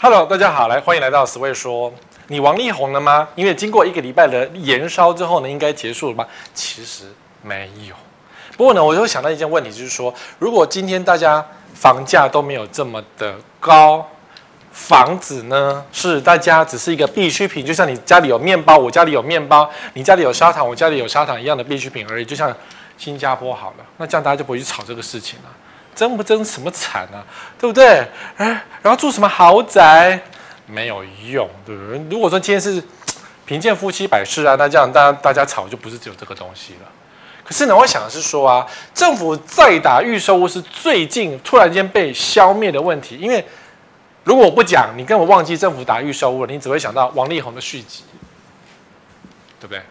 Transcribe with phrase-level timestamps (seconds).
[0.00, 1.92] Hello，大家好，来欢迎来到 Sway 说。
[2.28, 3.26] 你王力宏了吗？
[3.34, 6.24] 因为经过一个礼拜的延烧之后呢，应该结束了吗？
[6.54, 7.06] 其实
[7.42, 7.96] 没有。
[8.56, 14.08] 不过呢，我就会想到一件问题，就是说，如果今天大家房价都没有这么的高，
[14.70, 22.24] 房子呢是大家只是一个必需品，就像你家里有面包，我家里有面包，你家里有砂糖，我家里有砂糖一样的必需品而已。
[22.24, 22.54] 就像
[22.96, 25.50] 新加坡好了，那这样大家就不会去吵这个事情了。
[25.98, 27.26] 争不争什么产啊？
[27.58, 28.06] 对不对？
[28.36, 30.20] 哎，然后住什么豪宅
[30.64, 32.00] 没有用，对不对？
[32.08, 32.80] 如果说今天是
[33.44, 36.88] 贫贱夫妻百事啊，那这样大家大家吵就不是只有这个东西了。
[37.42, 43.16] 可是呢，我想的是说啊，政府在打预售屋是最近突然间被消灭的问题。
[43.16, 43.44] 因为
[44.22, 48.04] 如果我不讲，你根本忘记政府打预售屋了，你只会想到王力宏的续集，
[49.58, 49.82] 对不对？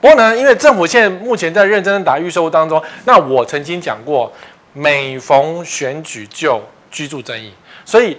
[0.00, 4.32] 不过呢，因为政府现在目前在认真的打预售屋当中，那我曾经讲过。
[4.72, 7.52] 每逢选举就居住争议，
[7.84, 8.16] 所以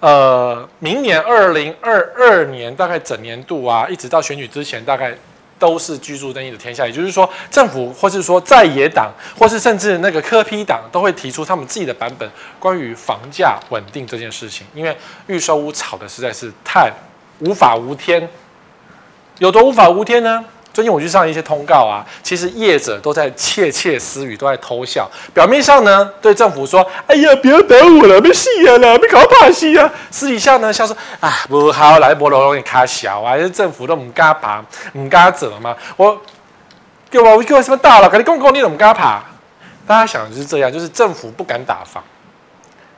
[0.00, 5.14] 呃，明年二零二二年大概整年度啊，一直到选举之前，大概
[5.58, 6.86] 都是居住争议的天下。
[6.86, 14.66] 也就是说，政府或是说在野党，或是甚至那个科批党，都会提出他们自己的版本，关于房价稳定这件事情。
[14.74, 14.94] 因为
[15.28, 16.92] 预售屋炒的实在是太
[17.38, 18.28] 无法无天，
[19.38, 20.44] 有多无法无天呢？
[20.74, 25.08] 最近我去上一些通告啊，其实业者都在窃窃私语，都在偷笑。
[25.32, 34.64] 表面上呢，对政府说：“哎呀，不要打我了，别戏啊了，别搞怕戏啊。”私底下呢，笑说：“啊，不好，来波罗龙你卡小啊，政府都唔敢爬，
[34.94, 35.76] 唔敢走嘛。
[35.96, 36.20] 我
[37.08, 39.22] 给我给我什么大佬，跟你公公，你怎么敢爬？
[39.86, 42.02] 大家想的是这样，就是政府不敢打房，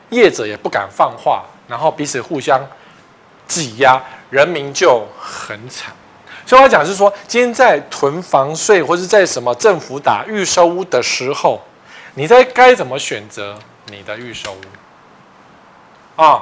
[0.09, 2.59] 业者也不敢放话，然后彼此互相
[3.47, 5.93] 挤压，人民就很惨。”
[6.47, 11.61] 所以我讲是说，今天在囤房税或是在什么政府打预售屋的时候，
[12.15, 13.59] 你在该怎么选择
[13.89, 16.41] 你的预售屋啊？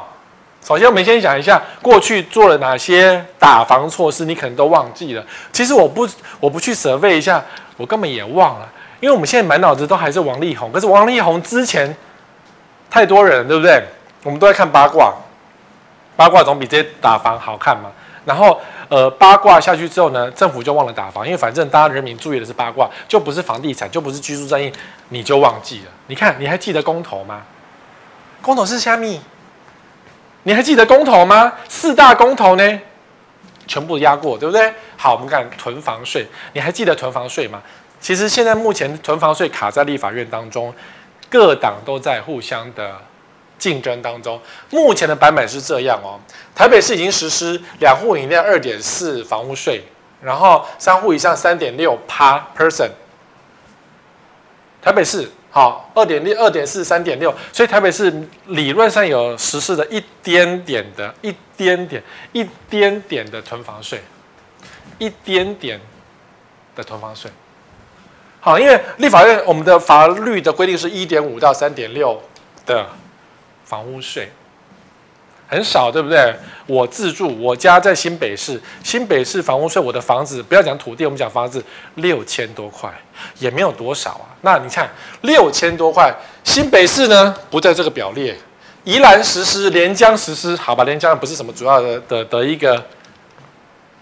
[0.62, 5.25] 首先，我们先讲一下过去做了哪些打房措施，你可能都忘记了。
[5.53, 6.06] 其实我不，
[6.38, 7.43] 我不去 survey 一下，
[7.76, 8.69] 我根本也忘了，
[9.00, 10.70] 因为我们现在满脑子都还是王力宏。
[10.70, 11.94] 可是王力宏之前
[12.91, 13.82] 太多人，对不对？
[14.22, 15.14] 我们都在看八卦，
[16.14, 17.91] 八卦总比这些打房好看嘛。
[18.25, 18.61] 然后。
[18.91, 24.71] 呃，八卦下去之后呢，政府就忘了打房，因为反正大家人民注意的是八卦，就不是房地产，就不是居住正义，
[25.09, 25.91] 你就忘记了。
[26.07, 27.43] 你看，你还记得公投吗？
[28.43, 29.21] 公投是虾米？
[30.43, 31.55] 你还记得公投吗？
[31.67, 32.81] 四大公投呢，
[33.67, 34.73] 全部压过，对不对？
[34.99, 37.62] 好，我们看囤房税，你还记得囤房税吗？
[38.01, 40.73] 其实现在目前囤房税卡在立法院当中，
[41.31, 42.93] 各党都在互相的。
[43.59, 46.20] 竞争当中，目前的版本是这样哦。
[46.54, 49.82] 台北市已经实施两户以内二点四房屋税，
[50.20, 52.91] 然后三户以上三点六趴 person。
[54.82, 58.12] 台北市好，二点六、二点四、三点六，所以台北市
[58.47, 64.03] 理论上有实施的一点点的、一点点、一点点的囤房税，
[64.98, 65.81] 一点点
[66.76, 67.31] 的囤房税。
[68.41, 72.20] 好，因为立法院我们的法律的规定是一点五到三点六
[72.66, 72.87] 的。
[73.75, 74.31] 房屋税
[75.49, 76.33] 很少，对不对？
[76.67, 81.62] 我自住，我家在新北市，新北市房屋税，我的房子不要讲土地，我们讲房子
[81.97, 82.89] 六千多块，
[83.41, 84.31] 也没有多少啊。
[84.43, 84.89] 那你看
[85.23, 86.15] 六千多块，
[86.45, 88.37] 新北市呢不在这个表列，
[88.85, 92.81] 宜兰实施，连江实施，好吧，连江不是什么主要的的的一个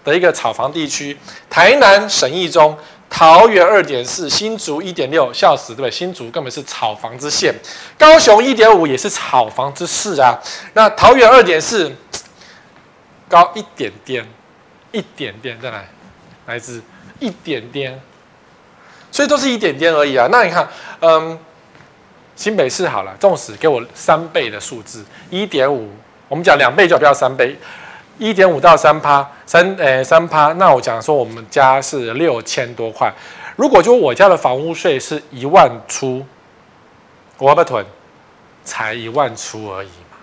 [0.03, 1.17] 的一个炒房地区，
[1.49, 2.77] 台南审议中。
[3.15, 5.91] 桃园二点四，新竹一点六，笑死对不对？
[5.91, 7.53] 新竹根本是炒房之县，
[7.95, 10.35] 高雄一点五也是炒房之市啊。
[10.73, 11.95] 那桃园二点四，
[13.29, 14.27] 高一点点，
[14.91, 15.87] 一点点再来，
[16.47, 16.81] 来自
[17.19, 18.01] 一点点，
[19.11, 20.27] 所以都是一点点而已啊。
[20.31, 20.67] 那你看，
[21.01, 21.37] 嗯，
[22.35, 25.87] 新北市好了，纵使给我三倍的数字，一点五，
[26.27, 27.55] 我们讲两倍就不要三倍。
[28.19, 33.11] 一点五到三趴，三诶三趴，那我讲说我们家是六千多块，
[33.55, 36.23] 如果就我家的房屋税是一万出，
[37.39, 37.83] 我要不要囤？
[38.63, 40.17] 才一万出而已嘛，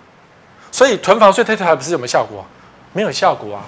[0.72, 2.42] 所以囤房税对台不是有没有效果？
[2.92, 3.64] 没有效果啊，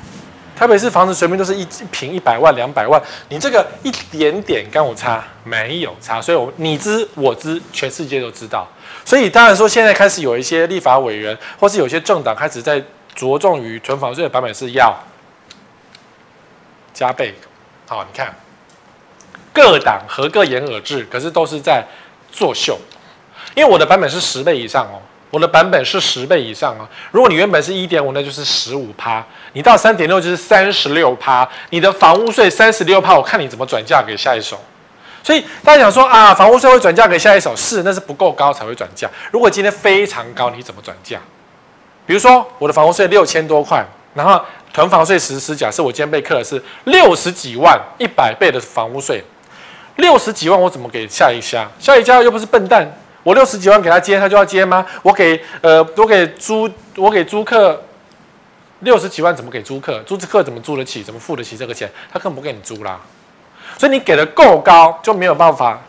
[0.56, 8.66] 台北市房子随便都是一平一百万两百万，你这个一点点跟我差没有差，所以我你知我知，全世界都知道，
[9.04, 12.82] 所以当然说现在开始有一些立法委员或是有些政党开始在。
[13.14, 14.96] 着重于囤房税的版本是要
[16.94, 17.34] 加倍，
[17.86, 18.34] 好，你看
[19.52, 21.84] 各党合各言而至，可是都是在
[22.30, 22.78] 作秀。
[23.54, 24.96] 因为我的版本是十倍以上哦，
[25.30, 26.88] 我的版本是十倍以上哦。
[27.10, 29.22] 如果你原本是一点五，那就是十五趴，
[29.52, 34.58] 你到三点六就是三十六趴，你的房屋税三十六趴，我看你怎么转嫁给下一手。
[35.22, 39.10] 所以大家想说啊，房屋税会转嫁给下一手，是，那是不够高才会转嫁。
[39.30, 41.20] 如果今天非常高，你怎么转嫁？
[42.06, 43.84] 比如说我的房屋税六千多块，
[44.14, 44.40] 然后
[44.72, 49.22] 囤房税实施，假设我今天被课的是六十几万，一百倍的房屋税，
[49.96, 51.68] 六十几万我怎么给下一家？
[51.78, 52.90] 下一家又不是笨蛋，
[53.22, 54.84] 我六十几万给他接，他就要接吗？
[55.02, 57.80] 我给呃，我给租，我给租客
[58.80, 60.02] 六十几万怎么给租客？
[60.02, 61.02] 租客怎么租得起？
[61.02, 61.90] 怎么付得起这个钱？
[62.12, 63.00] 他根本不给你租啦。
[63.78, 65.80] 所以你给的够高，就没有办法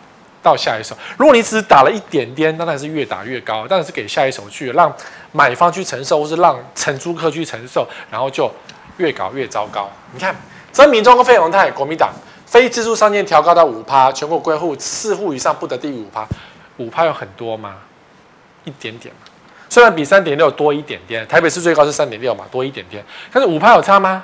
[0.43, 0.95] 到下一手。
[1.17, 3.65] 如果你只是打了一点点，当然是越打越高。
[3.67, 4.93] 当然是给下一手去，让
[5.31, 8.51] 买方去承受，或是让承租客去承受，然后就
[8.97, 9.89] 越搞越糟糕。
[10.11, 10.35] 你看，
[10.71, 12.11] 曾铭宗跟费鸿泰，国民党
[12.45, 16.27] 非自住商店调高到五趴，全国归户四户以上不得低于五趴。
[16.77, 17.77] 五趴有很多吗？
[18.65, 19.21] 一点点嘛。
[19.69, 23.03] 虽然比三点六多一点点，台北市最高是三点六嘛，多一点点。
[23.31, 24.23] 但是五趴有差吗？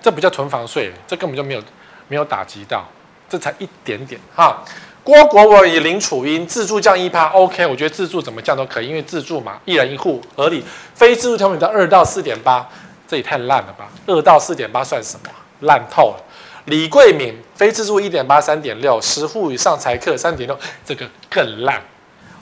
[0.00, 1.62] 这不叫囤房税，这根本就没有。
[2.08, 2.86] 没有打击到，
[3.26, 4.62] 这才一点点哈。
[5.04, 10.64] 郭国文与林楚英自助降一趴，OK，我觉得自助怎么降都可以，因为自助嘛，一人一户合理。
[10.94, 12.64] 非自助条件到二到四点八，
[13.08, 13.88] 这也太烂了吧？
[14.06, 15.30] 二到四点八算什么？
[15.60, 16.22] 烂透了。
[16.66, 21.82] 李贵敏非自助一点八三点六，十户以上才课三点六，这个更烂，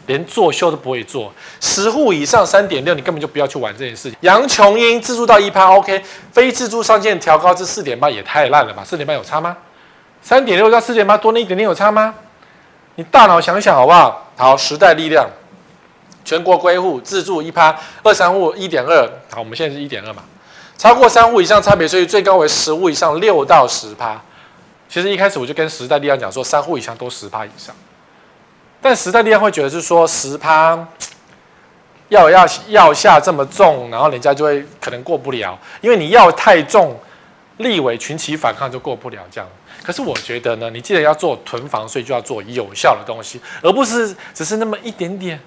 [0.04, 1.32] 连作秀都不会做。
[1.60, 4.18] 十户以上三点六，你根本就不要去玩这件事情。
[4.20, 6.02] 杨琼英自助到一趴，OK，
[6.32, 8.84] 非自助上限调高至四点八，也太烂了吧？
[8.84, 9.56] 四点八有差吗？
[10.20, 12.14] 三点六到四点八，多那一点点有差吗？
[12.96, 14.26] 你大脑想想好不好？
[14.36, 15.28] 好，时代力量，
[16.24, 20.22] 全国归户自住一趴，二三户一点二，好，我们现在是一点二嘛。
[20.76, 24.20] 超过三户以上差别税率最高为十户以上六到十趴。
[24.88, 27.74] 其实一开始我就跟时代力量讲说，三户以上都十趴以上。
[28.80, 30.78] 但时代力量会觉得是说十趴
[32.08, 36.98] 要要要下这么重，然后人家就会可能过不了，因为你要太重，
[37.58, 39.48] 立委群起反抗就过不了这样。
[39.82, 45.40] 可是我觉得呢，你既然要做囤房税，就要做有效的东西，而不是只是那么一点点、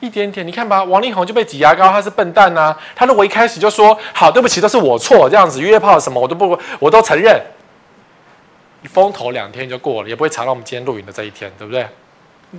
[0.00, 0.46] 一点点。
[0.46, 7.40] 你看吧，王力宏就被挤牙膏，他是笨蛋呐、他如果一开始就说好，对不起，都是我错，这样子约炮什么我都不，我都承认。
[8.82, 11.86] 你风头两天就过了，也不会查到我们今天录影的这一天，对不对？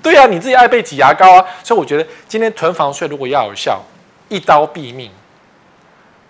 [0.02, 1.46] 对啊，你自己爱被挤牙膏啊。
[1.64, 3.82] 所以我觉得今天囤房税如果要有效，
[4.30, 5.12] 一刀毙命。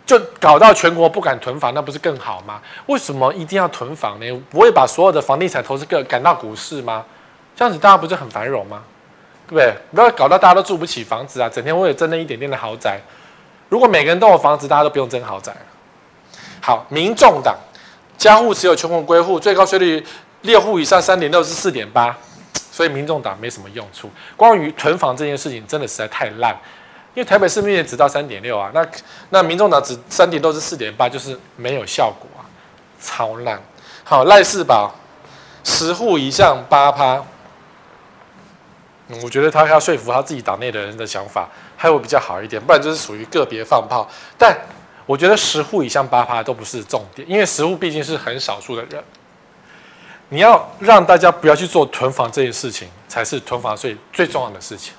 [0.07, 2.61] 就搞到全国不敢囤房，那不是更好吗？
[2.85, 4.43] 为什么一定要囤房呢？
[4.49, 7.03] 不会把所有的房地产投资个赶到股市吗？
[7.55, 8.81] 这样子大家不是很繁荣吗？
[9.47, 9.73] 对不对？
[9.93, 11.49] 不要搞到大家都住不起房子啊！
[11.49, 12.99] 整天为了争那一点点的豪宅。
[13.67, 15.53] 如果每个人都有房子，大家都不用争豪宅。
[16.61, 17.53] 好，民众党
[18.17, 20.05] 家户持有全国归户，最高税率
[20.41, 22.15] 六户以上三点六是四点八，
[22.71, 24.09] 所以民众党没什么用处。
[24.37, 26.55] 关于囤房这件事情，真的实在太烂。
[27.17, 28.87] 因为台北市目前只到三点六啊，那
[29.31, 32.45] 那民众党只三点都是四点八，就是没有效果啊，
[33.01, 33.59] 超烂。
[34.03, 34.93] 好，赖士宝
[35.63, 37.19] 十户以上八趴，
[39.23, 44.07] 我觉得他要说服他自己党内的人的想法，还会比较好一点，不然就是属于个别放炮。
[44.37, 44.55] 但
[45.07, 49.03] 我觉得十户以上八趴都不是重点，因为十户毕竟是很少数的人，
[50.29, 54.93] 你要让大家不要去做囤房这件事情，才是囤房税最重要的事情。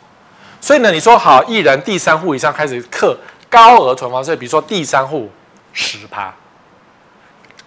[0.61, 3.17] 所以呢，你说好，一人第三户以上开始课
[3.49, 5.31] 高额囤房税，比如说第三户
[5.73, 6.35] 十趴，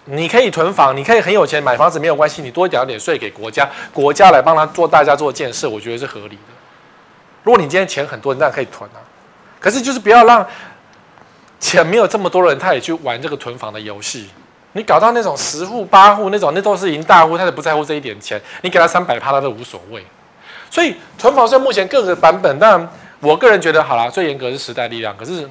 [0.05, 6.41] 你可以囤房，你可以很有钱买房子没有关系，你多缴点税给国家，国家来帮他做大家做建设，我觉得是合理的。
[7.43, 9.00] 如果你今天钱很多，你当然可以囤啊，
[9.60, 10.45] 可是就是不要让
[11.60, 14.29] 钱没有这么多人，他也去玩这个囤房的游戏。
[14.74, 20.05] 你搞到那种十户八户那种，那都是赢大户，他也不在乎这一点钱，你给他三百趴，他都无所谓。
[20.71, 25.41] 所以囤房税目前各个版本，但我个人觉得好啦，最严格是时代力量，可是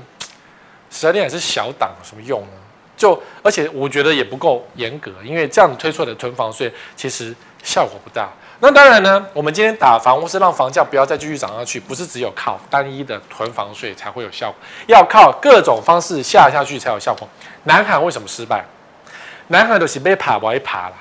[0.90, 2.48] 时代力量是小党，有什么用呢？
[2.96, 8.28] 就而且我觉得也不够严格，因为这样推出来的囤房税其实效果不大。
[8.60, 17.28] 那当然呢，我们今天打房或是让房价不要再继续涨上去，不是只有靠单一的囤房税才会有效果，要靠各种方式下下去才有效果。
[17.64, 18.64] 南海为什么失败？
[19.48, 20.94] 南海都是被爬不会爬啦，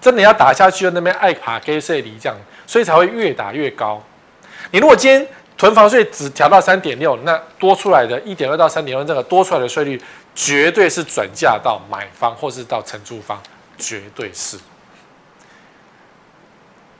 [0.00, 2.36] 真的要打下去，那边爱爬给税离这样。
[2.66, 4.02] 所以才会越打越高。
[4.70, 10.00] 你如果今天囤房税只调到三点六，那多出来的一点二到三点六这个多出来的税率，
[10.34, 13.40] 绝对是转嫁到买方或是到承租方，
[13.78, 14.58] 绝对是。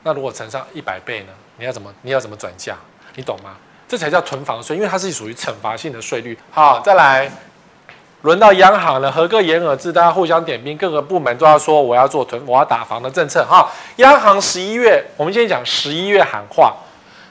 [0.02, 1.32] 那如果乘上一百倍呢？
[1.58, 2.76] 你要怎么你要怎么转嫁？
[3.14, 3.56] 你懂吗？
[3.88, 6.38] 这才叫囤房税，因为它是属于惩罚性的税率。
[6.50, 7.30] 好，再来。
[8.26, 13.71] 轮到央行了，合个言而至，大家互相点兵，各个部门都要说我要做囤，我要打房的政策哈。
[13.99, 16.75] 央行十一月，我们今天讲十一月喊话，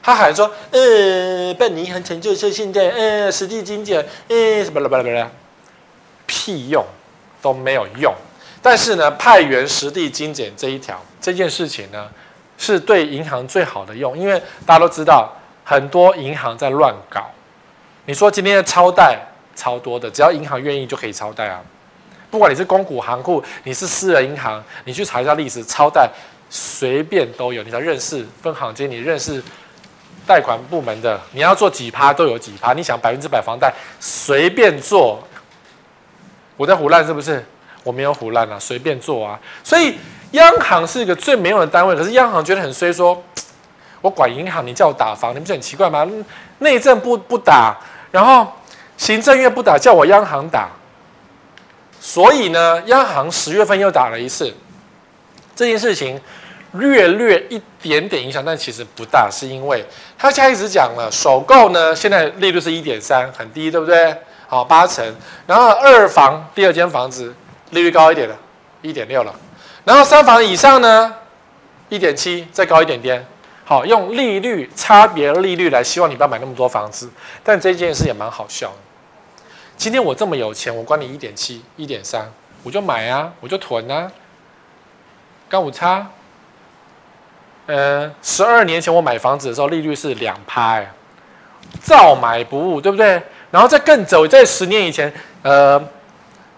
[0.01, 5.29] 他喊说，呃，办银行成就说现在，呃，实际精简，呃，什么了吧啦吧啦，
[6.25, 6.81] 屁用
[7.41, 8.13] 都没有用。
[8.61, 12.07] 但是呢，派员实地精简这一条这件事情呢，
[12.57, 15.29] 是对银行最好的用，因为大家都知道
[15.65, 17.25] 很多银行在乱搞。
[18.05, 19.19] 你说今天的超贷
[19.55, 21.61] 超多的，只要银行愿意就可以超贷啊。
[22.29, 26.09] 不管你是公股行库，你是私人银行，你去查一下历史，超贷
[26.49, 27.63] 随便都有。
[27.63, 29.41] 你要认识分行经理，认识
[30.27, 32.73] 贷款部门的，你要做几趴都有几趴。
[32.73, 35.25] 你想百分之百房贷随便做，
[36.57, 37.43] 我在胡烂是不是？
[37.83, 39.39] 我没有胡烂啊，随便做啊。
[39.63, 39.95] 所以
[40.31, 43.23] 央行是一个最没用的单位，可是央行觉得很衰，说
[44.01, 46.05] 我管银行，你叫我打房，你不是很奇怪吗？
[46.57, 47.77] 内政不不打，
[48.11, 48.51] 然后
[48.97, 50.69] 行政院不打，叫我央行打。
[51.99, 54.53] 所以呢，央行十月份又打了一次，
[55.55, 56.21] 这件事情
[56.73, 59.83] 略略一点点影响，但其实不大，是因为
[60.17, 64.15] 他开始讲了，首购呢现在利率是一点三，很低，对不对？
[64.47, 65.03] 好，八成，
[65.47, 67.33] 然后二房第二间房子
[67.71, 68.35] 利率高一点了，
[68.83, 69.33] 一点六了，
[69.83, 71.15] 然后三房以上呢，
[71.89, 73.25] 一点七，再高一点点，
[73.67, 77.09] 好，用利率差别利率来希望你不要买那么多房子，
[77.43, 78.77] 但这件事也蛮好笑的。
[79.75, 82.31] 今天我这么有钱，我管你一点七、一点三，
[82.61, 84.11] 我就买啊，我就囤啊。
[85.49, 86.11] 刚五差，
[87.65, 90.79] 呃，十二年前我买房子的时候，利率是两趴，
[91.83, 93.19] 照买不误，对不对？
[93.49, 95.83] 然后再更走，在十年以前，呃，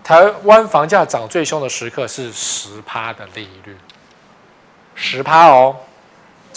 [0.03, 3.77] 台湾房价涨最凶的时刻是十趴的利率，
[4.93, 5.73] 十趴哦。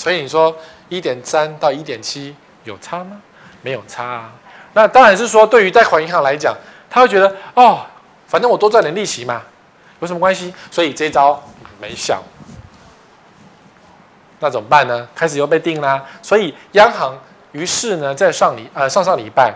[0.01, 0.57] 所以你说
[0.89, 3.21] 一点三到一点七有差吗？
[3.61, 4.33] 没有差啊。
[4.73, 6.57] 那当然是说，对于贷款银行来讲，
[6.89, 7.85] 他会觉得哦，
[8.27, 9.43] 反正我多赚点利息嘛，
[10.01, 10.55] 有什么关系？
[10.71, 11.39] 所以这招
[11.79, 12.23] 没效。
[14.39, 15.07] 那怎么办呢？
[15.15, 16.03] 开始又被定啦。
[16.23, 17.15] 所以央行
[17.53, 19.53] 于是呢，在上礼呃上上礼拜，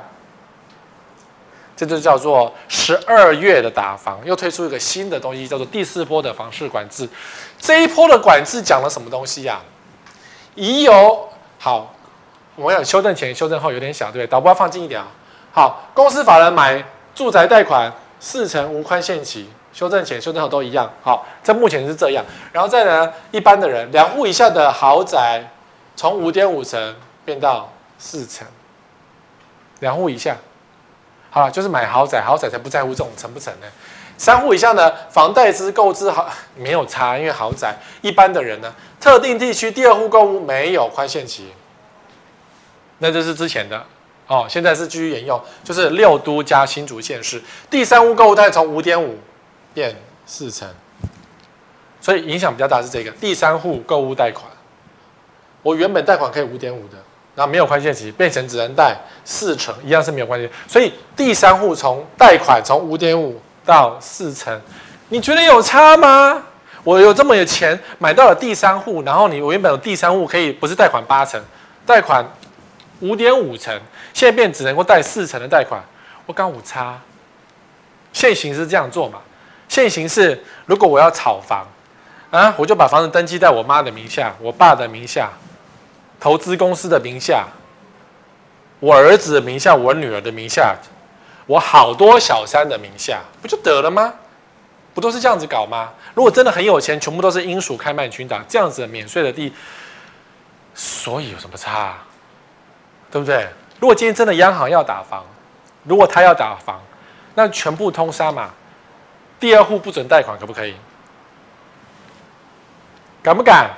[1.74, 7.08] 这就叫做十二月的打房，又推出一个新的东西，叫做第四波的房市管制。
[7.58, 9.58] 这一波的管制讲了什么东西呀、
[10.54, 11.92] 已有好。
[12.56, 14.26] 我想修正前、修正后有点小，对不对？
[14.26, 15.08] 导播要放近一点啊。
[15.52, 16.84] 好，公司法人买
[17.14, 20.88] 住宅贷款四成无宽限期，修正前、修正后都一样。
[21.02, 22.24] 好，这目前是这样。
[22.52, 25.44] 然后再呢，一般的人两户以下的豪宅，
[25.96, 26.94] 从五点五成
[27.24, 27.68] 变到
[27.98, 28.46] 四成。
[29.80, 30.36] 两户以下，
[31.30, 33.66] 好了，就是买豪宅，豪宅才不在乎这种成不成呢。
[34.16, 38.72] 三户以下呢，房贷资购资好没有差，因为豪宅一般的人呢，
[39.04, 41.52] 特定地区第二户购物没有宽限期。
[43.00, 43.84] 那这是之前的
[44.26, 49.18] 哦，现在是继续沿用，就是六都加新竹县市第三户购物贷从五点五
[49.74, 49.94] 变
[50.24, 50.66] 四成，
[52.00, 54.46] 所以影响比较大是这个第三户购物贷款，
[55.62, 56.96] 我原本贷款可以五点五的，
[57.34, 60.48] 然后没有宽限期，变成只能贷四成，一样是没有关系。
[60.66, 64.58] 所以第三户从贷款从五点五到四成，
[65.10, 66.46] 你觉得有差吗？
[66.84, 71.42] 我有这么有钱买到了第三户，然后你我原本有第三户可以不是贷款八成，
[71.84, 72.24] 贷款。
[73.00, 73.74] 五点五成，
[74.14, 75.82] 现在变只能够贷四成的贷款，
[76.26, 76.98] 我刚五差。
[78.12, 79.18] 现行是这样做嘛？
[79.68, 81.66] 现行是如果我要炒房
[82.30, 85.28] 啊，我就把房子登记在我妈的名下、我爸的名下、
[86.20, 87.46] 投资公司的名下、
[88.78, 90.74] 我儿子的名下、我女儿的名下、
[91.46, 94.14] 我好多小三的名下，不就得了吗？
[94.94, 95.90] 不都是这样子搞吗？
[96.14, 99.52] 如果真的很有钱，全部都是英属开曼群岛这样子免税的地，
[100.74, 101.94] 所以有什么差？
[103.10, 103.48] 对不对？
[103.80, 105.24] 如果今天真的央行要打房，
[105.82, 106.80] 如果他要打房，
[107.34, 108.50] 那全部通杀嘛。
[109.38, 110.74] 第二户不准贷款，可不可以？
[113.22, 113.70] 敢不敢？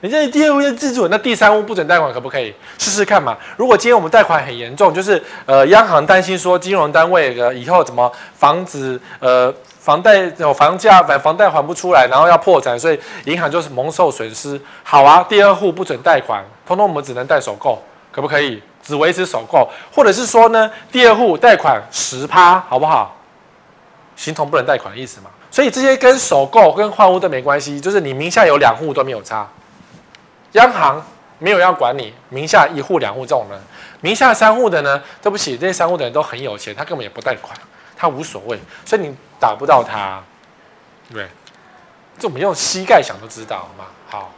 [0.00, 2.54] 你这第二户要自住，那第三户不准贷款，可不可以？
[2.78, 3.36] 试试看嘛。
[3.58, 14.60] 如果今天我们贷款很严重，就是呃，央行担心说金融单位呃以后怎么房子呃房贷有房价反房贷还不出来，然后要破产，所以银行就是蒙受损失。
[14.84, 17.82] 好啊，第二户不准贷款，通通我们只能贷首购。
[18.12, 23.16] 可不可以只维持首购，或者是说呢，第二户贷款十趴，好不好？
[24.16, 25.30] 形同不能贷款的意思嘛。
[25.48, 29.48] 所以这些跟首购跟换屋都没关系，就是你名下有两户都没有差。
[30.54, 31.00] 央行
[31.38, 33.56] 没有要管你名下一户两户这种人，
[34.00, 37.56] 名下三户的呢，对不起，这些三户的人都很有钱，他根本也不贷款，
[38.00, 40.22] 他无所谓，所以你打不到他，
[41.12, 41.28] 对，
[42.18, 44.32] 这我们用膝盖想都知道嘛，好。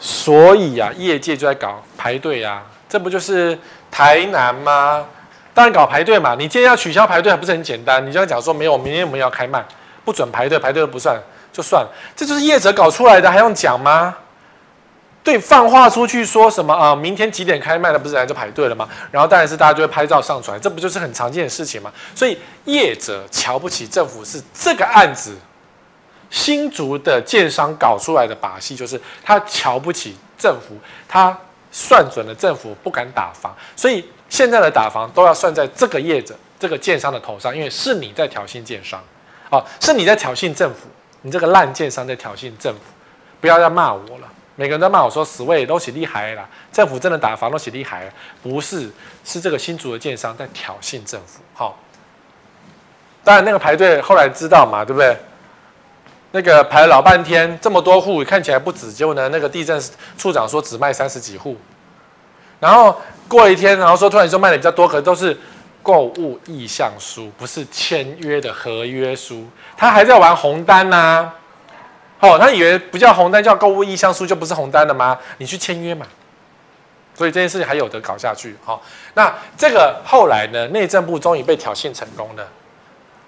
[0.00, 3.56] 所以啊，业界就在搞排队啊，这不就是
[3.88, 5.06] 台南吗？
[5.54, 6.34] 当然搞排队嘛。
[6.34, 8.04] 你今天要取消排队还不是很简单？
[8.04, 9.64] 你这样讲说没有，明天我们要开卖，
[10.04, 11.16] 不准排队，排队都不算，
[11.52, 11.88] 就算了。
[12.16, 14.16] 这就是业者搞出来的，还用讲吗？
[15.24, 18.86] 对，放话出去说什么啊、明天几点开卖的，不是人就排队了吗？
[19.10, 21.90] 然后当然是大家就会拍照上传，这不就是很常见的事情吗？
[22.14, 25.34] 所以业者瞧不起政府是这个案子。
[26.30, 30.76] 新竹的建商搞出来的把戏就是他瞧不起政府，
[31.08, 31.36] 他
[31.70, 39.00] 算准了政府不敢打房，所以现在的打房都要算在这个业者、这个建商的头上，因为是你在挑衅建商，
[39.48, 40.88] 哦，是你在挑衅政府，
[41.22, 42.80] 你这个烂建商在挑衅政府，
[43.40, 44.23] 不要再骂我了。
[44.56, 48.90] 每个人都骂我说死位都起厉害了，政府真的打房都起厉害了，不是，
[49.24, 51.40] 是这个新竹的建商在挑衅政府。
[51.52, 51.72] 好、哦，
[53.24, 55.16] 当然那个排队后来知道嘛，对不对？
[56.30, 59.80] 那个排了老半天，这么多户看起来不止，结果呢，那个地震
[60.18, 61.56] 处长说只卖三十几户，
[62.58, 65.38] 然后过一天，然后说突然说卖的比较多，可是都是
[65.80, 69.46] 购物意向书，不是签约的合约书，
[69.76, 71.30] 他还在玩红单呐、
[72.24, 75.18] 哦，他以为不叫红单，叫购物意向书，就不是红单了吗？
[75.36, 76.06] 你去签约嘛。
[77.14, 78.56] 所以这件事情还有得搞下去。
[78.64, 80.66] 好、那这个后来呢？
[80.68, 82.48] 内政部终于被挑衅成功了。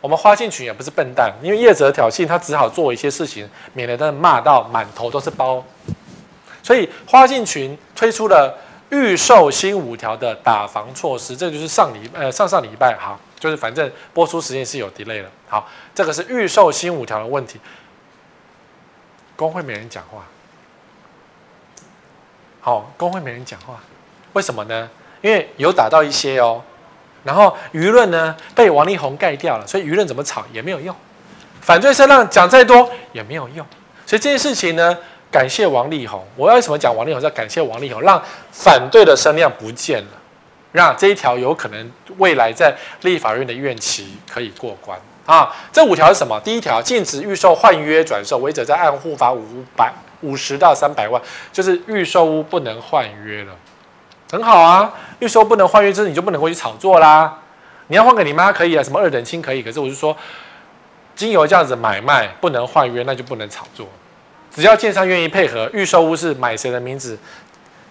[0.01, 5.63] 我们花信群也不是笨蛋，因为业者挑衅，他只好做一些事情，免得他骂到满头都是包。
[6.63, 15.29] 所以花信群推出了预售新五条的打防措施，这就是上礼呃上上礼拜哈，就是反正播出时间是有 delay 了。
[15.49, 17.61] 好，这个是预售新五条的问题。
[19.37, 20.25] 工会没人讲话，
[22.61, 23.79] 好，工会没人讲话，
[24.33, 24.91] 为什么呢？
[25.21, 26.63] 因为有打到一些哦，
[27.23, 30.95] 然后舆论呢被王力宏盖掉了，所以舆论怎么吵也没有用，
[31.61, 33.67] 反对声浪讲再多也没有用，
[34.07, 34.97] 所以这件事情呢，
[35.31, 36.25] 感谢王力宏。
[36.37, 37.21] 我要为什么讲王力宏？
[37.21, 40.11] 要感谢王力宏，让反对的声量不见了，
[40.73, 44.99] 让这一条有可能未来在立法院的院期可以过关。
[45.27, 46.41] 啊，这五条是什么？
[46.41, 49.93] 第一条，禁止预售换约转售，违者在案户罚五百
[50.23, 51.21] 五十到三百万，
[51.53, 53.53] 就是预售屋不能换约了，
[54.31, 54.95] 很好啊。
[55.19, 57.39] 预售不能换约，这你就不能过去炒作啦。
[57.89, 60.17] 你要换给你妈可以啊，什么二等亲可以，可是我就说，
[61.15, 63.87] 经由这样子买卖不能换约，那就不能炒作。
[64.55, 67.19] 只要建商愿意配合，预售屋是买谁的名字，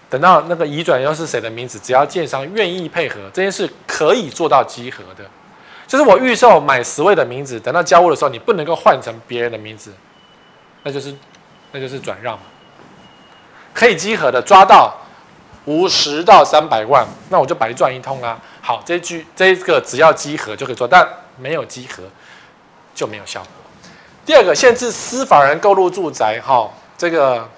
[0.08, 5.24] 等到那个移转又是谁的名字，只要建商愿意配合，这件事可以做到集合的。
[5.86, 9.92] 就是我预售买十位的名字，等到交屋的时候，你不能够换成别人的名字，
[10.82, 11.14] 那就是
[11.72, 12.44] 那就是转让嘛。
[13.72, 14.94] 可以集合的抓到
[15.66, 18.40] 五十到三百万，那我就白赚一通啊。
[18.60, 21.06] 好，这句这个只要集合就可以做，但
[21.38, 22.02] 没有集合
[22.94, 23.48] 就没有效果。
[24.24, 26.68] 第二个，限制司法人购入住宅，哈，
[26.98, 27.48] 这个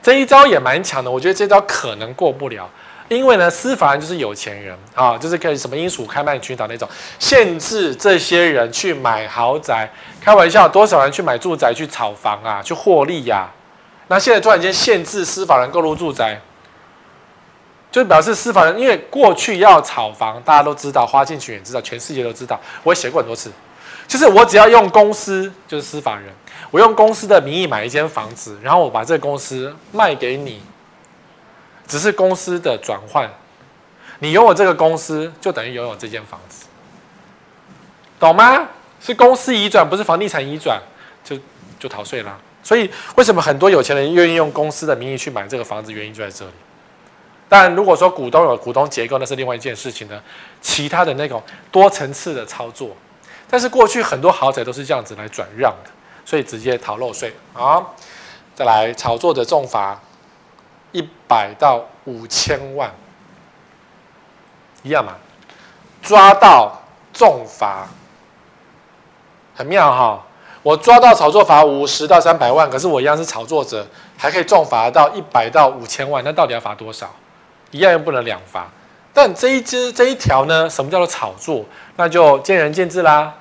[0.00, 2.70] 这一招也蛮强的，我觉得这招可能过不了。
[3.10, 9.90] 因为呢，私法人就是有钱人啊，就是可以什么英属开曼群岛那种，限制这些人去买豪宅。
[10.20, 13.50] 开玩笑，多少人去买住宅去炒房啊，去获利呀、
[14.06, 16.40] 那现在突然间限制私法人购入住宅，
[17.90, 23.50] 就表示私法人，因为过去要炒房，大家都知道，花信群也知道，全世界都知道，我也写过很多次，
[24.06, 26.26] 就是我只要用公司，就是私法人，
[26.70, 30.62] 我用公司的名义买一间房子，然后我把这个公司卖给你。
[31.90, 33.28] 只是公司的转换，
[34.20, 36.66] 你拥有这个公司，就等于拥有这间房子，
[38.20, 38.68] 懂吗？
[39.00, 40.80] 是公司移转，不是房地产移转，
[41.24, 41.36] 就
[41.80, 42.38] 就逃税啦。
[42.62, 45.90] 所以为什么很多有钱人愿意用公司的名义去买这个房子？
[45.90, 46.52] 原因就在这里。
[47.48, 50.22] 但如果说股东有股东结构，那是另外一件事情呢，
[50.60, 52.90] 其他的那种多层次的操作。
[53.48, 55.90] 但是过去很多豪宅都是这样子来转让的，
[56.24, 57.34] 所以直接逃漏税。
[57.52, 57.96] 好，
[58.54, 60.00] 再来炒作的重罚。
[60.92, 62.90] 一百到五千万，
[64.82, 65.14] 一样嘛？
[66.02, 66.80] 抓到
[67.12, 67.86] 重罚，
[69.54, 70.24] 很妙哈！
[70.62, 77.08] 我抓到炒作罚五十到三百万，可是我一样是炒作者，还可以重罚到一百到五千万，那到底要罚多少？
[77.70, 78.68] 一样又不能两罚。
[79.12, 80.68] 但这一支这一条呢？
[80.68, 81.64] 什么叫做炒作？
[81.96, 83.34] 那就见仁见智啦，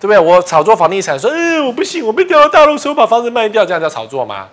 [0.00, 0.18] 对不对？
[0.18, 4.48] 我炒作房地产，说，嗯、我不信，我被调到大陆，所以我把房子卖掉，这样叫炒作吗？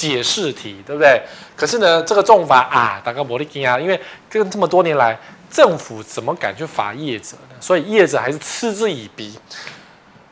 [0.00, 1.20] 解释题，对不对？
[1.54, 5.18] 可是呢，这个重罚啊，大哥摩利金啊，因为跟这么多年来，
[5.50, 7.56] 政府怎么敢去罚业者呢？
[7.60, 9.38] 所以业者还是嗤之以鼻。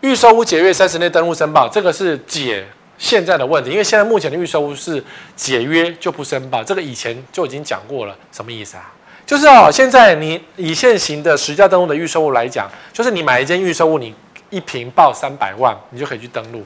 [0.01, 5.05] 预售屋解约三十内登录申报，这个是解现在的问题，因为现在目前的预售屋是
[5.37, 8.91] 解约就不申报，这个以前就已经讲过了，什么意思啊？
[9.27, 14.15] 就是哦，现在你以现行的实价登录的预售屋来讲，就是你买一间预售屋，你
[14.49, 16.65] 一坪报三百万，你就可以去登录，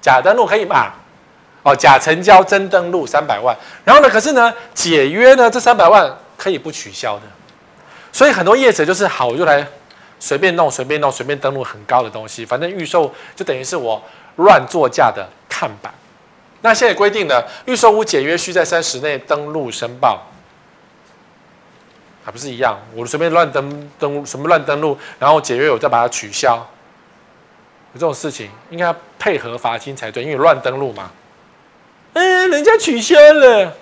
[0.00, 0.92] 假登录可以吗？
[1.68, 3.54] 哦，假成交真登录三百万，
[3.84, 4.08] 然后呢？
[4.08, 5.50] 可是呢，解约呢？
[5.50, 7.22] 这三百万可以不取消的，
[8.12, 9.66] 所以很多业者就是好，我就来
[10.18, 14.02] 随便弄、随便弄、随便登录很高的东西，反正预售就等于是我
[14.36, 15.92] 乱作价的看板。
[16.62, 20.22] 那现在规定呢，预售屋解约需在三十内登录申报，
[22.24, 22.78] 还不是一样？
[22.94, 26.56] 我随便乱登登什么乱登录，然后解约我再把它取消，
[27.92, 31.10] 有这种事情应该要配合罚金才对，因为乱登录嘛。
[32.18, 33.72] 嗯，人家取消了，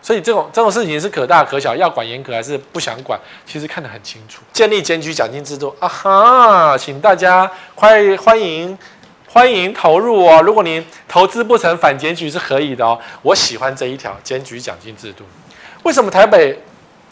[0.00, 4.42] 所以这种这种事情是可大可小，要管严格还是不想管，其实看得很清楚。
[4.52, 8.78] 建立检举奖金制度啊哈，请大家欢欢迎
[9.26, 10.40] 欢迎投入哦。
[10.42, 12.96] 如果您投资不成反检举是可以的哦。
[13.22, 15.24] 我喜欢这一条检举奖金制度。
[15.82, 16.56] 为什么台北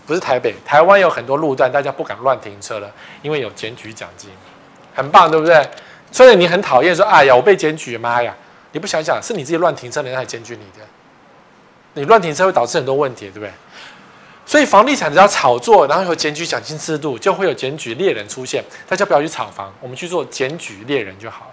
[0.06, 0.54] 不是台北？
[0.64, 2.88] 台湾有很多路段大家不敢乱停车了，
[3.22, 4.30] 因为有检举奖金，
[4.94, 5.68] 很棒，对不对？
[6.12, 8.32] 所以你很讨厌说，哎呀，我被检举，妈呀！
[8.72, 10.86] 你不想想，是你自己乱停车，人家还检举你的。
[11.94, 13.50] 你乱停车会导致很多问题，对不对？
[14.44, 18.64] 所以房地产只要炒作，然后有检举奖金制度，就会有检举猎人出现。
[18.88, 21.50] 大家不要去炒房，我们去做检举猎人就好了。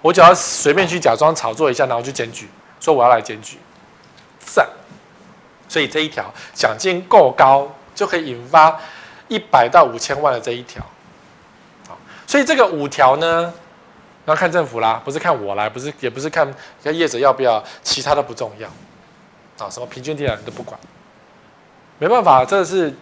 [0.00, 2.48] 我只要随便去假装炒作一下，然后去检举，
[2.80, 3.58] 说我要来检举，
[4.40, 4.68] 赞。
[5.68, 8.78] 所以这一条奖金够高，就可以引发
[9.28, 10.84] 一百到五千万的这一条。
[11.88, 13.54] 好，所以这个五条呢？
[14.24, 16.48] 要看政府啦，不是看我啦，不是也不是看
[16.82, 18.68] 看业者要不要，其他的不重要
[19.58, 20.78] 啊，什么平均地价都不管，
[21.98, 22.94] 没办法，这是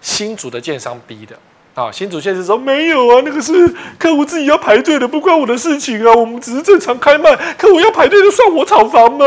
[0.00, 1.36] 新竹的建商逼的
[1.74, 1.90] 啊。
[1.90, 3.52] 新竹县是说没有啊，那个是
[3.98, 9.24] 客户自己要排队的，不关我的事情啊，我们只是正常开卖，客户要排队就算我炒房吗？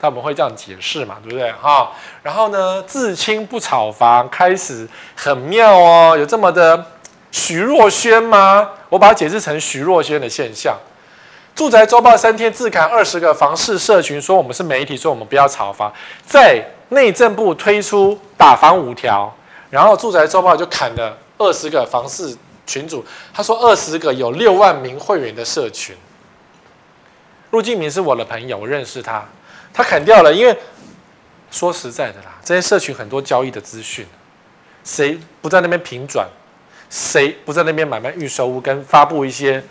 [0.00, 1.90] 他们会这样解释嘛，对不对哈？
[2.22, 6.86] 然后呢，自清不炒房开始很妙哦，有这么的。
[7.30, 8.70] 徐若瑄吗？
[8.88, 10.78] 我把它解释成徐若瑄的现象。
[11.54, 15.92] 住宅周报三天自砍二十个房市社群，说我们是媒体，说我们不要炒房。
[16.24, 19.34] 在内政部推出打房五条，
[19.68, 23.04] 然后住宅周报就砍了二十个房市群主。
[23.34, 25.96] 他说二十个有六万名会员的社群。
[27.50, 29.24] 陆敬明是我的朋友，我认识他。
[29.74, 30.56] 他砍掉了，因为
[31.50, 34.06] 说实在的啦，这些社群很多交易的资讯，
[34.84, 36.28] 谁不在那边平转？
[36.90, 39.62] 谁不在那边买卖预售屋跟发布一些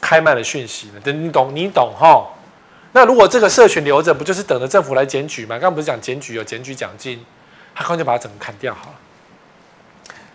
[0.00, 1.00] 开卖的讯息呢？
[1.04, 2.26] 等你懂，你懂哈？
[2.92, 5.50] 那如果这个社群留着，不就是等着政府来检举吗？
[5.50, 7.22] 刚刚不是讲检举有检举奖金，
[7.74, 8.96] 他干脆把它整个砍掉好了。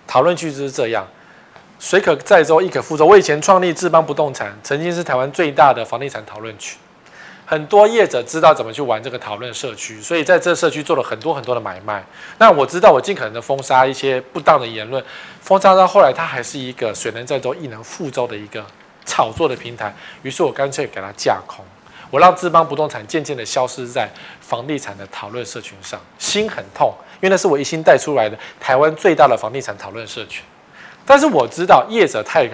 [0.06, 1.08] 讨论区就是这样，
[1.80, 3.06] 水可载舟，亦可覆舟。
[3.06, 6.78] 我以前创立智邦不动产，曾经是台湾最大的房地产讨论区。
[7.46, 12.04] 很多业者知道怎么去玩这个讨论社区，所以在这社区做了很多很多的买卖。
[12.38, 15.04] 那我知道，我尽可能的封杀一些不当的言论，
[15.42, 18.66] 封杀到后来，它还是一个水能载舟，亦能覆舟的一个
[19.06, 19.94] 炒作的平台。
[20.22, 21.66] 于是我干脆给它架空，
[22.10, 30.44] 我让志邦不动产渐渐的消失在房地产的讨论社群上，心很痛，因为那是我一心带出来的台湾最大的房地产讨论社群。
[31.06, 32.50] 但是我知道业者太，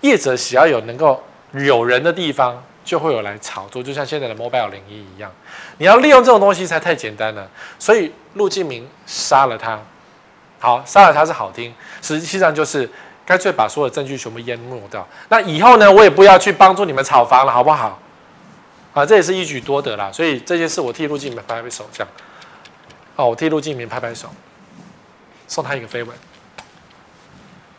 [0.00, 2.60] 业者只要有能够有人的地方。
[2.86, 5.30] 就会有来炒作，就像现在的 Mobile 零一一样，
[5.78, 7.50] 你要利用这种东西才太简单了。
[7.80, 9.78] 所以陆敬明杀了他，
[10.60, 12.88] 好，杀了他是好听，实际上就是
[13.26, 15.06] 干脆把所有证据全部淹没掉。
[15.28, 17.98] 那以后呢，我也不要去帮助你们炒房了，好不好？
[18.94, 20.10] 啊，这也是一举多得啦。
[20.12, 22.08] 所以这件事我替陆敬明拍拍手，这样。
[23.16, 24.28] 好，我替陆敬明拍拍手，
[25.48, 26.16] 送他一个飞吻。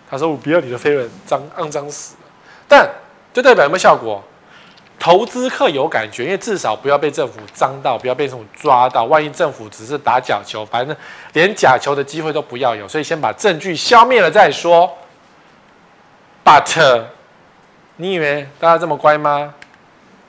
[0.09, 2.19] 他说：“我不要你的飞吻，脏肮脏死了。”
[2.67, 2.89] 但
[3.33, 4.23] 就代表有没有效果？
[4.99, 9.05] 投资客有感觉，因为至少不要被政府脏到，不要被政府抓到。
[9.05, 10.95] 万一政府只是打假球，反正
[11.33, 14.91] 连假球的机会都不要有，所以先把证据消灭了再说。
[16.43, 17.03] But，
[17.97, 19.53] 你以为大家这么乖吗？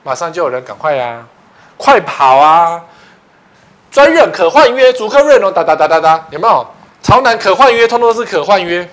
[0.03, 1.27] 马上就有人赶快呀、啊，
[1.75, 2.83] 快跑啊！
[3.91, 6.67] 专任可换约，逐客润哦，哒哒哒哒哒，有没有？
[7.01, 8.87] 潮男可换约，通通是可换约，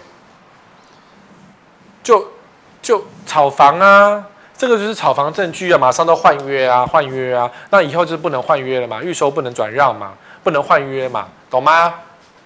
[2.03, 2.33] 就
[2.81, 4.25] 就炒房啊。
[4.59, 11.93] 这个就是炒房证据啊，马上都换约啊，换约啊，那以后就不能换约了嘛，预售不能转让嘛，不能换约嘛，懂吗？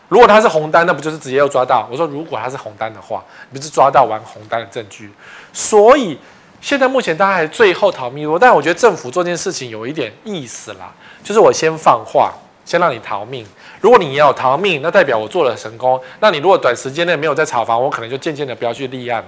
[0.08, 1.88] 如果他是红单，那不就是直接要抓到？
[1.88, 5.08] 我说如果他是红单的话，你不是抓到玩红单的证据？
[5.52, 6.18] 所以
[6.60, 10.92] 现在目前大家还最后逃命，但我觉得政府做这件事情有一点意思啦，
[11.22, 12.32] 就是我先放话，
[12.64, 13.46] 先让你逃命。
[13.80, 15.98] 如果你要逃命，那代表我做了成功。
[16.18, 19.24] 那你如果短时间内没有在炒房，我可能就渐渐的不要去立案。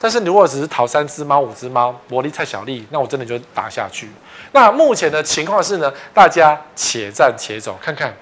[0.00, 4.08] 但是你如果只是淘三只猫、五只猫，薄利太小利，那我真的就打下去。
[4.52, 8.14] 那目前的情况是呢，大家且战且走，看看，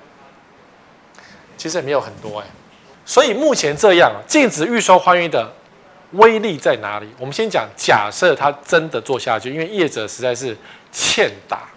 [1.59, 2.47] 其实也没有很多哎。
[3.05, 5.53] 所以目前这样，禁止预售欢愉的
[6.13, 7.09] 威力在哪里？
[7.19, 10.57] 我们先讲，假设他真的做下去，因为业者实在是
[10.91, 11.69] 欠打，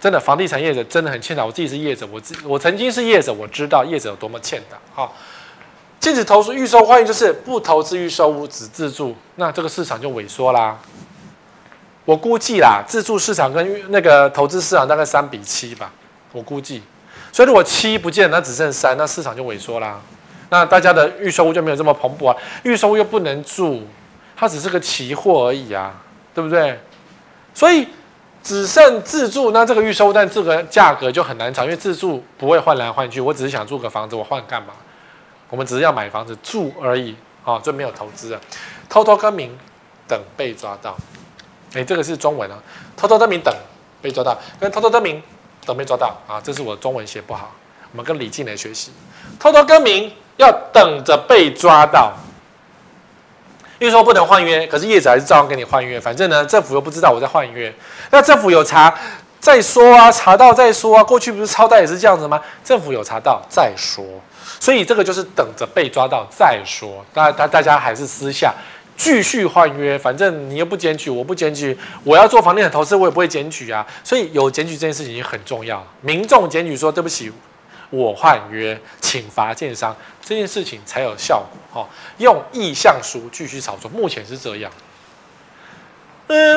[0.00, 1.44] 真的房地产业者真的很欠打。
[1.44, 4.78] 我自己是业者，我自我曾经是业者，我知道业者有多么欠打。
[4.94, 5.14] 好。
[6.02, 10.76] 禁止投资预售换约，就是不投资预售屋，只自住，那这个市场就萎缩啦。
[12.04, 15.92] 我估计啦，自住市场跟那个投资市场大概三比七吧，
[16.32, 16.82] 我估计。
[17.30, 20.00] 所以如果七不见，那只剩三，那市场就萎缩啦。
[20.50, 23.86] 那大家的预售屋就没有这么蓬勃啊，预售屋又不能住，
[24.34, 25.94] 它只是个期货而已啊，
[26.34, 26.80] 对不对？
[27.54, 27.86] 所以
[28.42, 34.70] 只剩自住，那这个预售但这个价格就很难涨，因为自住不会换来换去，我只是想租个房子，我换干嘛？
[35.52, 38.40] 我们只是要买房子住而已，啊，就没有投资了。
[38.88, 39.54] 偷偷更名
[40.08, 40.96] 等被抓到，
[41.74, 42.56] 哎，这个是中文啊，
[42.96, 43.54] 偷偷更名等
[44.00, 45.22] 被抓到，跟偷偷更名
[45.66, 47.52] 等被抓到啊，这是我中文写不好，
[47.92, 48.92] 我们跟李静来学习，
[49.38, 52.14] 偷偷更名要等着被抓到。
[53.78, 56.00] 因为说不能换约，可是业者还是照样跟你换约。
[56.00, 57.74] 反正呢，政府又不知道我在换约。
[58.12, 58.96] 那政府有查
[59.40, 61.02] 再说啊，查到再说啊。
[61.02, 62.40] 过去不是超贷也是这样子吗？
[62.64, 64.04] 政府有查到再说，
[64.62, 67.04] 所以这个就是等着被抓到再说。
[67.12, 68.54] 大大大家还是私下
[68.96, 73.84] 继续换约，反正你又不检举，我不检举，我要做房地产投资，我也不会检举啊。
[74.04, 75.84] 所以有检举这件事情也很重要。
[76.00, 77.32] 民众检举说对不起。
[77.90, 79.94] 我换约，请罚建商，
[80.24, 81.82] 这件事情才有效果。
[81.82, 84.70] 哈，用意向书继续炒作，目前是这样。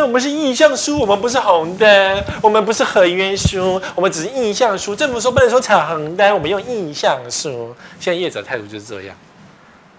[0.03, 4.95] 我们是意向书，我们不是红单，我们不是合约书，我们只是意向书。
[4.95, 7.75] 政府说不能说炒红单，我们用意向书。
[7.99, 9.15] 现在业者态度就是这样，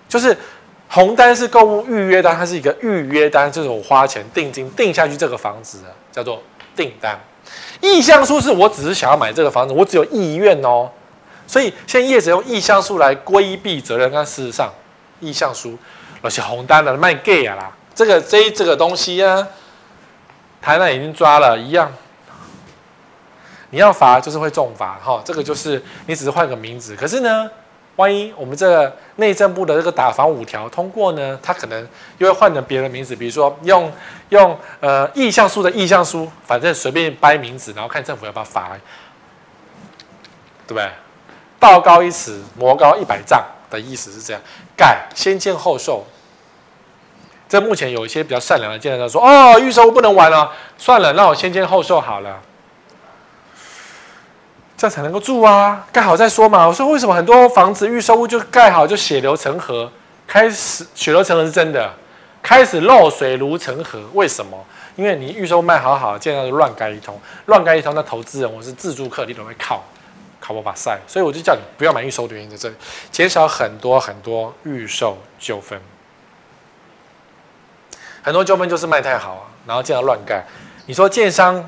[0.08, 0.36] 就是
[0.88, 6.42] 红单是购物预约单，它是一个预约单，就是我花钱定金定下去这个房子的，叫做
[6.74, 7.18] 订单。
[7.80, 10.88] 意向书是我只是想要买这个房子，我只有意愿哦。
[11.46, 14.72] 所以现在业者用意向书来规避责任，但事实上，
[15.20, 15.76] 意向书
[16.22, 19.46] 那些红单的卖 gay 啊啦，这个这这个东西啊，
[20.66, 21.92] 台南已经抓了一样，
[23.70, 27.48] 你要罚就是会重罚哈，这个就是你只是换个名字，可是呢，
[27.94, 31.86] 万一我们这个内政部的这个打房五条通过呢，他可能
[32.18, 33.92] 又会换成别的名字，比如说用
[34.30, 38.76] 用呃意向书的意向书，反正随便掰名字，然后看政府要不要罚，
[40.66, 40.90] 对不对？
[41.60, 44.42] 道高一尺，魔高一百丈的意思是这样，
[44.76, 46.04] 盖先建后受。
[47.48, 52.40] 这目前有一些比较善良的建商说：“哦，预售不能玩了，算了，那我先签后售好了，
[54.76, 59.90] 这样才能够住啊，盖好再说嘛。”我说：“为什么很多房子预售屋就盖好就血流成河，
[60.26, 61.92] 开始血流成河是真的，
[62.42, 64.00] 开始漏水如成河？
[64.14, 64.58] 为什么？
[64.96, 69.82] 因为你预售卖好好，建商就乱盖一通，乱盖一通，那投资人我是自住客，你都会靠。”
[70.38, 72.74] 考我把赛，所以我就叫你不要买预售的原因在这里，
[73.10, 75.80] 减少很多很多预售纠纷，
[78.26, 80.44] 很多纠纷就是卖太好啊，然后建商乱盖。
[80.86, 81.64] 你说建商，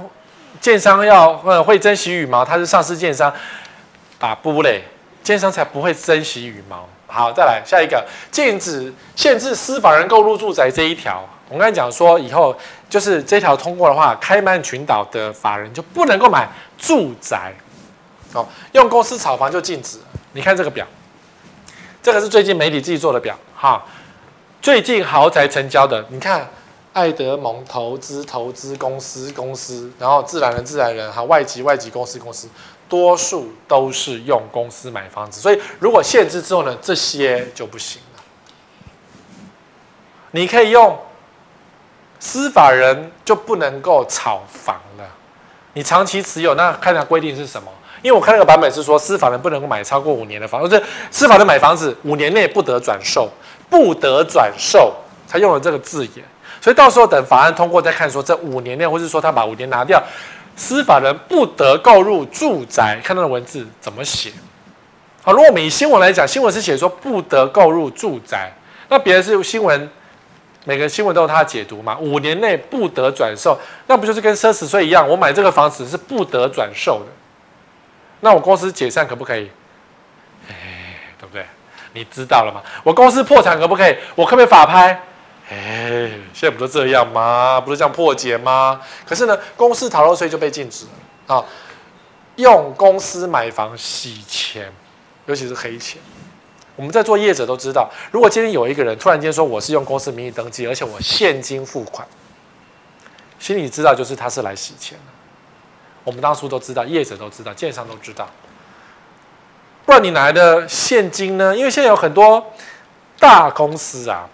[0.60, 3.32] 建商要呃会珍惜羽毛，他是上市建商，
[4.18, 4.82] 把不嘞，
[5.22, 6.84] 建商才不会珍惜羽毛。
[7.06, 12.52] 好，再来下一个，禁止限制司法人购入住宅这一条，我刚才讲说以后
[12.90, 17.54] 就是这条通过的话，开曼群岛的法人就不能够买住宅。
[18.32, 19.98] 哦，用公司炒房就禁止。
[20.32, 20.84] 你看这个表，
[22.02, 23.80] 这个是最近媒体自己做的表哈。
[24.60, 26.48] 最近豪宅成交的，你看
[26.92, 32.48] 爱德蒙投资投资公司公司，然后自然人自然人哈，外籍外籍公司公司，
[32.88, 35.40] 多数都是用公司买房子。
[35.40, 38.22] 所以如果限制之后呢，这些就不行了。
[40.32, 40.98] 你可以用
[42.18, 45.04] 司法人就不能够炒房了。
[45.74, 47.70] 你长期持有，那看下规定是什么？
[48.02, 53.28] 因为我看那个版本是说，司法人不能够买超过五年的房子，就是私法人买房子五年内不得转售，
[53.68, 54.94] 不得转售，
[55.26, 56.24] 才用了这个字眼。
[56.60, 60.02] 所以到时候等法案通过再看，说这五年内，或是说他把五年拿掉，
[60.56, 64.30] 司法人不得购入住宅，看他的文字怎么写？
[65.22, 68.52] 好，如果我们以新闻来讲，新闻是写说不得购入住宅，
[68.88, 69.88] 那别人是新闻，
[70.64, 71.96] 每个新闻都有它的解读嘛？
[72.00, 75.08] 五年内不得转售，那不就是跟奢侈税一样？
[75.08, 77.06] 我买这个房子是不得转售的。
[78.20, 79.50] 那我公司解散可不可以？
[80.48, 80.54] 哎，
[81.18, 81.46] 对不对？
[81.92, 82.62] 你知道了吗？
[82.82, 83.96] 我公司破产可不可以？
[84.14, 85.02] 我可不可以法拍？
[85.50, 87.60] 哎，现在不都这样吗？
[87.60, 88.80] 不是这样破解吗？
[89.06, 90.84] 可是呢，公司逃漏税就被禁止
[91.26, 91.44] 了啊！
[92.36, 94.70] 用公司买房洗钱，
[95.26, 96.00] 尤其是黑钱。
[96.76, 102.06] 我们在做业者都知道，如果今天有一个人突然间说我是用公司名义登记，而且我现金付款，
[103.38, 105.17] 心里知道就是他是来洗钱的。
[106.08, 108.26] 我们当初都知道，业者都知道，建商都知道，
[109.84, 111.54] 不然你哪来的现金呢？
[111.54, 112.54] 因为现在有很多
[113.18, 114.26] 大公司啊，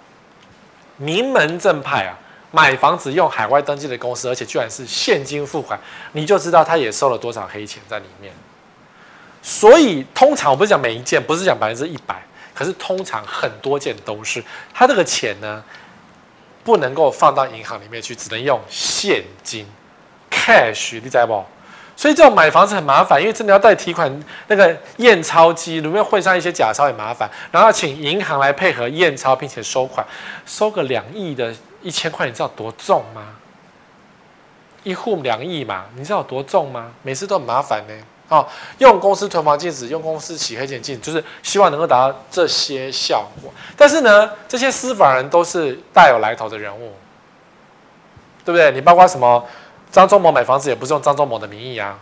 [0.99, 2.17] 名门正派啊，
[2.53, 5.77] 买房子用海外登记的公司，而且居然是现金付款，
[6.13, 8.33] 你就知道他也收了多少黑钱在里面。
[9.43, 12.23] 所以通常我不是讲每一件，不是讲百分之一百，
[12.55, 14.41] 可是通常很多件都是
[14.73, 15.65] 他这个钱呢，
[16.63, 19.67] 不能够放到银行里面去，只能用现金
[20.31, 21.45] cash，你知道不？
[21.97, 24.13] 所以这种买房子很麻烦，因为真的要带提款
[24.49, 30.05] 那个验钞机，里面会上一些假钞也麻烦，然后请银行来配合验钞，并且收款，
[30.45, 33.37] 收个两亿的一千块，你知道多重吗？
[34.83, 36.91] 一户两亿嘛，你知道有多重吗？
[37.03, 37.95] 每次都很麻烦呢。
[38.29, 38.45] 哦，
[38.79, 43.53] 用公司囤房禁止，用公司洗黑钱禁止，就是希望能够达到这些效果。
[43.77, 46.93] 但是呢，这些司法人都是大有来头的人物，
[48.45, 48.73] 对不对？
[48.73, 49.47] 你包括什么？
[49.95, 51.97] 张忠谋买房子也不是用张忠谋的名义啊。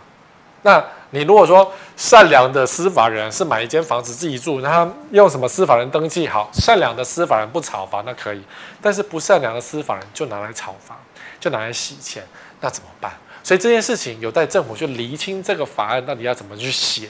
[0.63, 6.49] 那你如果说善良的司法人是买一间房子自己住，那他用什么司法人登记好？
[6.53, 8.41] 善良的司法人不炒房那可以，
[8.81, 10.97] 但是不善良的司法人就拿来炒房，
[11.39, 12.23] 就拿来洗钱，
[12.61, 13.13] 那怎么办？
[13.43, 17.07] 所以这件事情有待政府去厘清这个法案到底要怎么去写，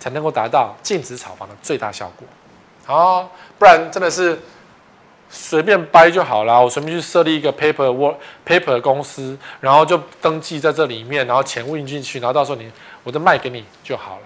[0.00, 2.26] 才能够达到禁止炒房的最大效果。
[2.84, 4.36] 好，不然真的是。
[5.38, 8.14] 随便掰就好了，我随便去设立一个 paper work
[8.46, 12.70] paper 公司，然后就登记在这里面，然后钱运进去，然后到时候你
[13.04, 14.22] 我就卖给你就好了。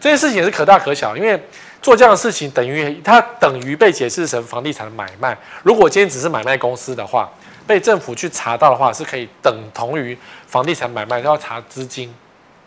[0.00, 1.40] 这件事情也是可大可小，因为
[1.80, 5.36] 做这样的事情等于它等于被解释成房地产的买卖。
[5.62, 7.30] 如果今天只是买卖公司的话，
[7.66, 10.16] 被政府去查到的话，是可以等同于
[10.46, 12.12] 房地产买卖，都要查资金、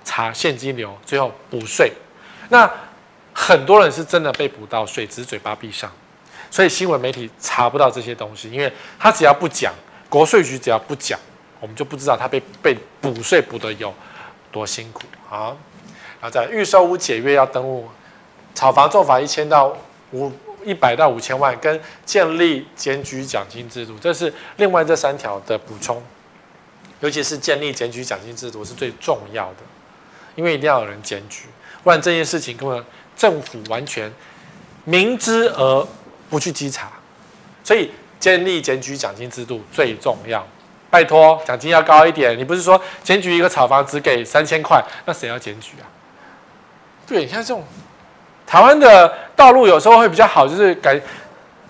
[0.03, 1.91] 查现金流，最后补税。
[2.49, 2.69] 那
[3.33, 5.91] 很多人是真的被补到税，只嘴巴闭上。
[6.51, 9.71] 所以新闻媒体查不到这些东西，因为他只要不讲，
[10.09, 11.19] 国税局只要不讲，
[11.59, 13.93] 我们就不知道他被被补税补得有
[14.51, 15.55] 多辛苦啊。
[16.19, 17.87] 然后在预售屋解约要登录，
[18.55, 19.77] 炒房做法一千到
[20.11, 20.31] 五
[20.65, 26.01] 一百到五千万，跟建立检举奖金制度，这是另外这三条的补充。
[26.99, 29.57] 尤其是建立检举奖金制度是最重要的，
[30.35, 31.43] 因为一定要有人检举，
[31.83, 32.83] 不然这件事情根本
[33.15, 34.11] 政府完全
[34.83, 35.87] 明知而。
[36.29, 36.91] 不去稽查，
[37.63, 40.45] 所以建立检举奖金制度最重要。
[40.89, 42.37] 拜托，奖金要高一点。
[42.37, 45.85] 你不是说检举一个炒房只给三千块，那谁要检举啊？
[47.05, 47.63] 对，你像这种
[48.47, 50.99] 台湾的道路有时候会比较好，就是改。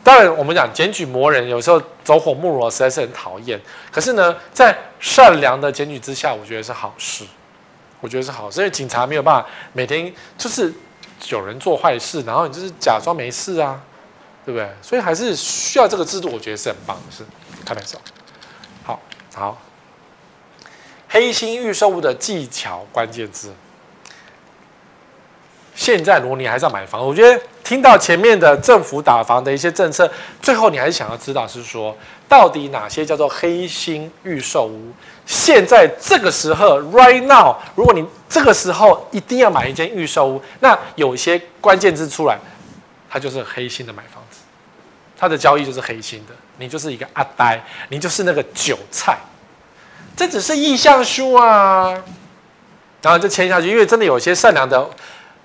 [0.01, 3.59] 当然，我们讲检举魔人有时候走火入魔，实在是很讨厌。
[3.91, 7.25] 可是呢，在善良的检举之下，我觉得是好事。
[7.99, 10.73] 我觉得是好事，因为警察没有办法每天就是
[11.27, 13.79] 有人做坏事，然后你就是假装没事啊。
[14.45, 14.69] 对不对？
[14.81, 17.23] 所以还是需要这个制度，我觉得是很棒的是。
[17.65, 17.99] 开玩笑，
[18.83, 18.99] 好
[19.35, 19.57] 好。
[21.07, 23.53] 黑心预售屋的技巧关键字。
[25.75, 31.95] 现在如果你还是要买房，我觉得听到前面的政府打房的一些政策，最后你还是想要知道是说，
[32.27, 34.91] 到底哪些叫做黑心预售屋？
[35.25, 42.37] 现在这个时候，right now，如果你这个时候一定要买一间预售屋，那有一些关键字出来，
[43.09, 44.18] 它就是黑心的买房。
[45.19, 49.17] 他的交易就是黑心的，你就是一个阿呆，你就是那个韭菜，
[50.15, 51.93] 这只是意向书啊，
[53.01, 53.67] 然后就签下去。
[53.67, 54.89] 因为真的有些善良的、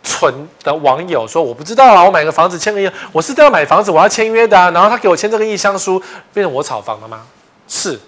[0.04, 0.32] 蠢
[0.62, 6.00] 的网友说：“我不知道啊，我买个房子签个约，我是都要买房子，我要签约的啊。”然后他给我签这个意向书，
[6.32, 7.26] 变成我炒房了吗？
[7.66, 7.98] 是，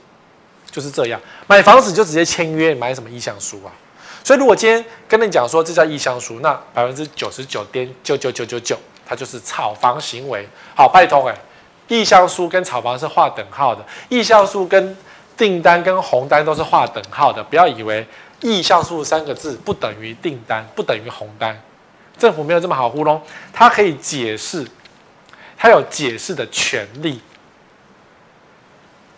[0.70, 1.20] 就是这样。
[1.48, 3.72] 买房子就直接签约，买什么意向书啊？
[4.22, 10.48] 所以如果今天跟你讲说这叫意向书，那百分之九十九点九九九九九，它就是炒房行为。
[10.76, 11.36] 好，拜托哎。
[11.88, 14.96] 意向书跟炒房是划等号的，意向书跟
[15.36, 17.42] 订单跟红单都是划等号的。
[17.42, 18.06] 不要以为
[18.40, 21.60] 意向书三个字不等于订单，不等于红单。
[22.18, 23.20] 政府没有这么好糊弄，
[23.52, 24.66] 它可以解释，
[25.56, 27.20] 它有解释的权利。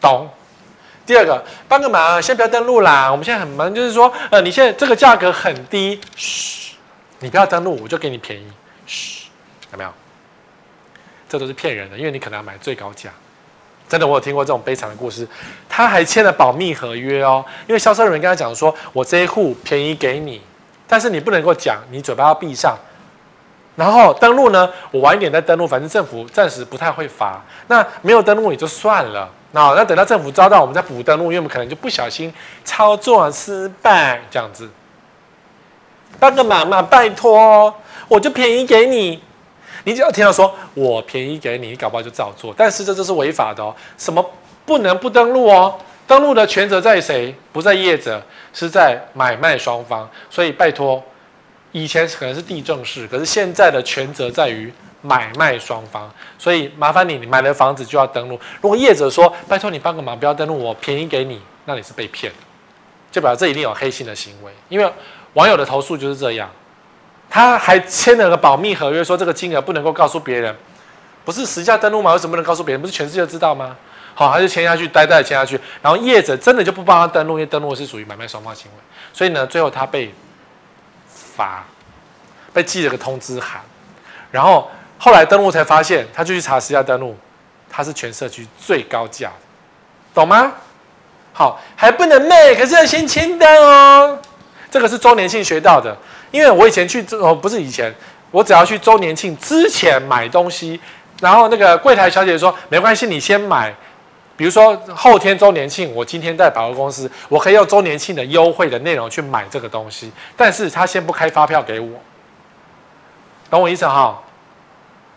[0.00, 0.28] 懂？
[1.06, 3.10] 第二个，帮个忙，先不要登录啦。
[3.10, 6.74] 我们现在很忙，就是说，呃，你现在这个价格很低，嘘，
[7.20, 8.46] 你不要登录，我就给你便宜，
[8.86, 9.28] 嘘，
[9.72, 9.90] 有没有？
[11.28, 13.10] 这都是骗人的，因为你可能要买最高价。
[13.88, 15.26] 真的，我有听过这种悲惨的故事。
[15.66, 20.42] 他还签了保密合约哦，因为销售人员跟他讲说：“我这一户便宜给你，
[20.86, 22.76] 但是你不能够讲，你嘴巴要闭上。
[23.76, 27.42] 然后登录呢，我晚一点再登录，反正政府暂时不太会罚。
[27.68, 29.26] 那没有登录也就算了。
[29.52, 32.30] 那那等到政府招到，我们再补登录，因为我们可能就不小心
[32.64, 34.68] 操作失败这样子。
[36.20, 37.74] 帮个忙嘛，拜托，
[38.06, 39.22] 我就便宜给你。”
[39.88, 42.52] 你只要听到说“我便宜给你”，你搞不好就照做。
[42.54, 43.74] 但是这就是违法的哦。
[43.96, 44.22] 什么
[44.66, 45.74] 不能不登录哦？
[46.06, 47.34] 登录的权责在谁？
[47.54, 48.22] 不在业者，
[48.52, 50.06] 是在买卖双方。
[50.28, 51.02] 所以拜托，
[51.72, 54.70] 以前可能是地政事，可是现在的权责在于
[55.00, 56.12] 买卖双方。
[56.38, 58.38] 所以麻烦你，你买了房子就要登录。
[58.60, 62.30] 如果业者说“拜托你帮个忙，不要登录，我便宜给你”，那你是被骗，
[63.10, 64.52] 就表示这一定有黑心的行为。
[64.68, 64.92] 因为
[65.32, 66.50] 网友的投诉就是这样。
[67.30, 70.54] 他还签了个保密合约，说这个金额不能够告诉别人，
[71.24, 72.12] 不是实价登录吗？
[72.12, 72.80] 为什么不能告诉别人？
[72.80, 73.76] 不是全世界知道吗？
[74.14, 80.12] 好，他就签下去，呆呆的签下去，然后业者真的就不帮他登录，因为登录是属于买卖双方行为，所以呢，最后他被
[81.08, 81.64] 罚，
[82.52, 83.60] 被寄了个通知函，
[84.32, 84.68] 然后
[84.98, 87.16] 后来登录才发现，他就去查实价登录，
[87.70, 89.30] 他是全社区最高价，
[90.12, 90.52] 懂吗？
[91.32, 94.18] 好，还不能卖，可是要先签单哦。
[94.68, 95.96] 这个是周年庆学到的，
[96.30, 97.94] 因为我以前去哦，不是以前，
[98.30, 100.80] 我只要去周年庆之前买东西，
[101.20, 103.74] 然后那个柜台小姐说没关系，你先买。
[104.36, 111.88] 比如说后天周年庆，我今天在百货公司，我可以用周年庆的优惠的内容去买这个东西，但是他先不开发票给我，
[113.50, 114.22] 懂我意思哈？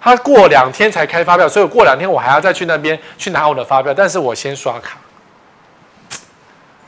[0.02, 4.98] 他过两天才开发票，所以过两天我还要再去那边去拿我的发票，但是我先刷卡。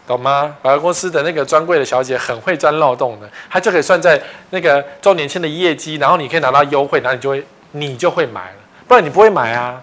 [0.06, 0.56] 懂吗？
[0.62, 9.82] 百货公司的那个专柜的小姐很会钻漏洞的，她就可以算在那个周年庆的业绩，然后你可以拿到优惠，然后你就会你就会买了，不然你不会买啊，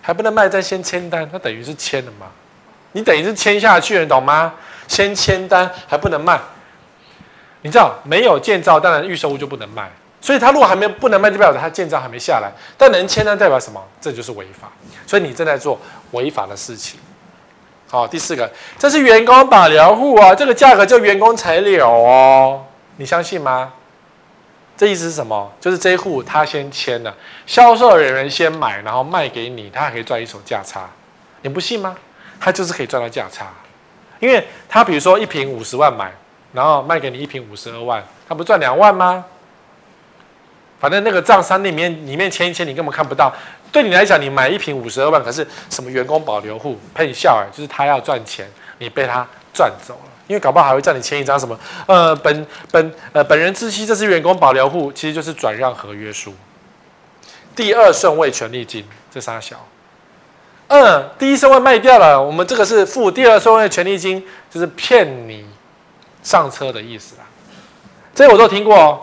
[0.00, 2.26] 还不能卖再先签单，那等于是签了嘛？
[2.92, 4.54] 你等于是签下去了，你懂吗？
[4.86, 6.40] 先签单还不能卖，
[7.62, 13.82] 你知道没有建造，当然预售屋就不能卖，所以他如果还没不能卖，就代表他建造还没下来，但能签单代表什么？
[14.00, 14.70] 这就是违法，
[15.04, 15.76] 所以你正在做
[16.12, 17.00] 违法的事情。
[17.88, 22.64] 好，第四个，这是员工保留户啊，这个价格就员工才留哦，
[22.96, 23.72] 你相信吗？
[24.76, 25.50] 这意思是什么？
[25.60, 27.14] 就是这一户他先签了，
[27.46, 30.90] 销售人员先买，然后卖给你，他还可以赚一手价差，
[31.42, 31.96] 你不信吗？
[32.40, 33.46] 他就是可以赚到价差，
[34.18, 36.12] 因为他比如说一瓶五十万买，
[36.52, 39.24] 然后卖给你一瓶五十二万，他不赚两万吗？
[40.78, 43.32] 反正那个账单里面里面签一签，你根本看不到。
[43.76, 50.10] 对你来讲，你买一瓶五十二万，可是什么员工保留户配笑哎，就是他要赚钱，你被他赚走了。
[50.26, 56.32] 因为搞不好还会叫你签一张什么呃本本呃本人知悉这是员工保留户，其实就是转让合约书。
[57.54, 59.56] 第二顺位权利金这三小，
[60.68, 65.44] 嗯，第一顺位卖掉了，我们这个是付第二顺位权利金，就是骗你
[66.22, 67.24] 上车的意思啦。
[68.14, 69.00] 这些我都听过哦。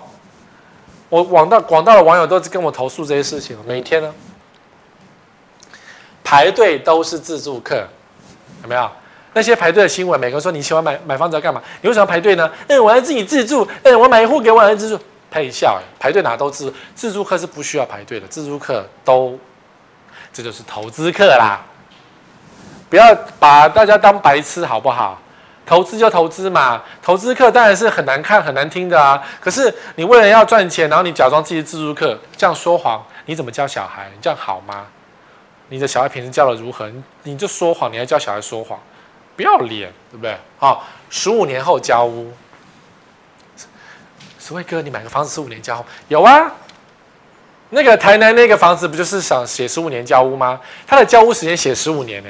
[1.10, 4.12] 我广大广大的网友都跟我投诉这些事情，每天呢
[6.24, 7.88] 排队都是自助客，
[8.64, 8.90] 有没有？
[9.36, 11.62] 那些排队的新闻，每个人说你喜欢买买房子要干嘛？
[11.82, 12.50] 你为什么要排队呢？
[12.68, 15.00] 嗯，我要自己自住，嗯，我买一户给我儿子住，
[15.32, 19.40] 配笑，排队哪都自，自助客是不需要排队的，自助客都
[20.32, 21.62] 这就是投资客啦，
[22.90, 25.20] 不要把大家当白痴好不好？
[25.66, 29.20] 投资就投资嘛，投资客当然是很难看、很难听的啊。
[29.40, 34.12] 可是你为了要赚钱，然后你假装自己是自助客，这样说谎，你怎么教小孩？
[34.14, 34.86] 你这样好吗？
[35.70, 36.92] 你的小孩平时教的如何？
[37.24, 38.80] 你就说谎，你还教小孩说谎，
[39.36, 40.38] 不要脸，对不对？
[40.58, 42.32] 好，十五年后交屋。
[44.40, 45.86] 十位哥，你买个房子十五年交屋？
[46.10, 46.52] 有啊。
[47.70, 50.60] 那个台南那个房子不就是想写十五年交屋吗？
[50.86, 52.30] 他的交屋时间写十五年呢，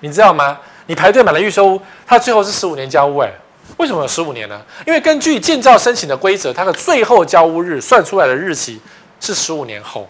[0.00, 0.58] 你知道吗？
[0.86, 3.30] 你排队买了预售屋，它最后是十五年交屋，哎，
[3.76, 4.62] 为什么有十五年呢？
[4.86, 8.80] 因为根据建造申请的规则，它的最后交屋日算出来的日期
[9.20, 10.08] 是十五年后，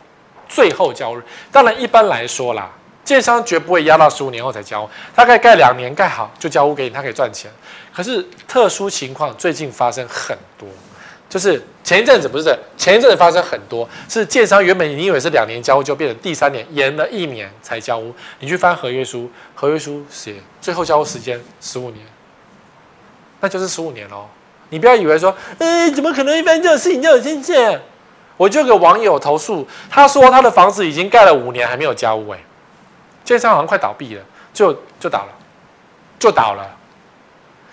[0.48, 1.22] 最后交屋日。
[1.52, 2.70] 当然，一般来说啦，
[3.04, 7.50] 建商绝不会压到十五年后才交，大概盖两年盖好就交屋给你，他可以赚钱。
[7.94, 10.68] 可是特殊情况最近发生很多。
[11.28, 18.14] 就是前一阵子不是前一阵子发生很多，是建商原本你以为是两年交屋，就变成第三年延了一年才交屋。
[18.40, 22.06] 你去翻合约书，合约书写最后交屋时间十五年，
[23.40, 24.26] 那就是十五年喽。
[24.70, 27.78] 你不要以为说，哎，怎么可能一翻这种事情就有现象？
[28.38, 32.38] 我就有个网友投诉，他说他的房子已经盖了五年还没有交屋，哎，
[33.22, 34.22] 建商好像快倒闭了，
[34.54, 35.28] 就就倒了，
[36.18, 36.66] 就倒了。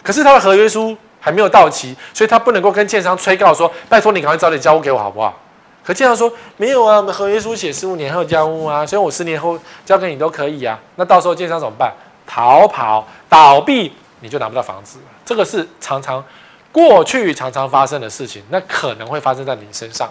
[0.04, 0.98] 可是他的合约书。
[1.18, 5.36] 还没有到期，所以他不能够跟建商催告说：“拜托你赶快早点交屋给我，好不好？”
[5.84, 11.92] 可建商说：“没有啊，我们合约书写十五年后交屋啊，所以我十年后交给你都可以啊。”那到时候建商怎么办？
[12.28, 15.00] 逃跑、倒闭，你就拿不到房子。
[15.26, 16.24] 这个是常常
[16.72, 20.08] 过去常常发生的事情，那可能会发生在你身上。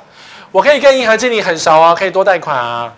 [0.54, 2.94] 我可以跟银行经理很熟啊，可以多贷款啊。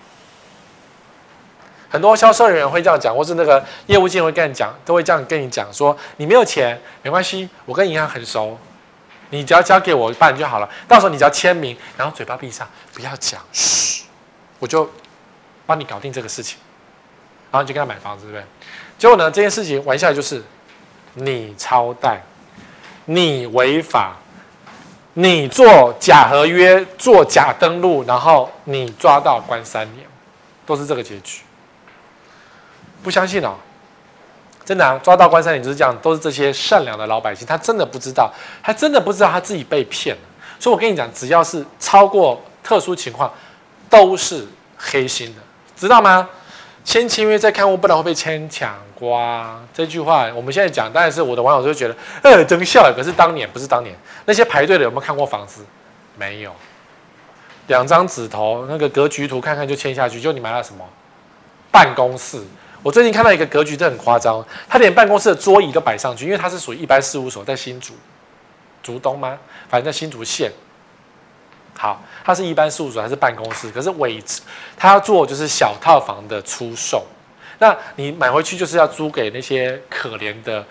[1.88, 8.58] 很多销售人员会这样讲，或是那个业务经理会跟你讲，都会这样跟你讲说：你没有钱没关系，我跟银行很熟，
[9.30, 10.68] 你只要交给我办就好了。
[10.86, 14.04] 到时候你只要签名，然后嘴巴闭上，不要讲，嘘，
[14.58, 14.90] 我就
[15.64, 16.58] 帮你搞定这个事情，
[17.50, 18.44] 然后你就跟他买房子，对不对？
[18.98, 20.44] 结果呢，这件事情玩下来就是
[21.14, 22.20] 你超贷，
[23.06, 24.16] 你违法，
[25.18, 30.06] 你做假合约，做假登录，然后你抓到关三年，
[30.66, 31.40] 都是这个结局。
[33.02, 33.54] 不相信哦，
[34.62, 38.30] 真的啊，抓到关三年就是这样，都是这些善良的老百姓，他真的不知道，
[38.62, 40.22] 他真的不知道他自己被骗了。
[40.60, 43.32] 所以我跟你讲，只要是超过特殊情况，
[43.88, 44.46] 都是
[44.76, 45.40] 黑心的，
[45.74, 46.28] 知道吗？
[46.84, 49.60] 签签约再看屋，不然会被牵强瓜。
[49.72, 52.92] 这句话我们现在讲，当然是我的网友就觉得，呃，真笑。
[52.96, 53.94] 可是当年不是当年，
[54.24, 55.64] 那些排队的有没有看过房子？
[56.16, 56.50] 没有，
[57.66, 60.82] 两张纸头，那个格局图看看就签下去，就你买了什么
[61.70, 62.42] 办公室？
[62.82, 67.94] 我最近看到一个格局，真的很夸张，他连办公室的桌椅都摆上去，因为他是属于一般事务所，在新竹，
[68.82, 69.38] 竹东吗？
[69.68, 70.50] 反正在新竹县。
[71.76, 73.70] 好，他是一般事务所还是办公室？
[73.70, 74.22] 可是尾
[74.76, 77.04] 他要做就是小套房的出售，
[77.58, 80.64] 那你买回去就是要租给那些可怜的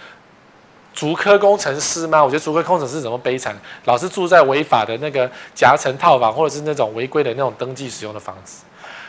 [0.94, 2.24] 竹科工程师吗？
[2.24, 3.56] 我觉得竹科工程师怎么悲惨，
[3.86, 8.64] 老是住在违法的那个夹层套房，或者是那种违规的那种登记使用的房子。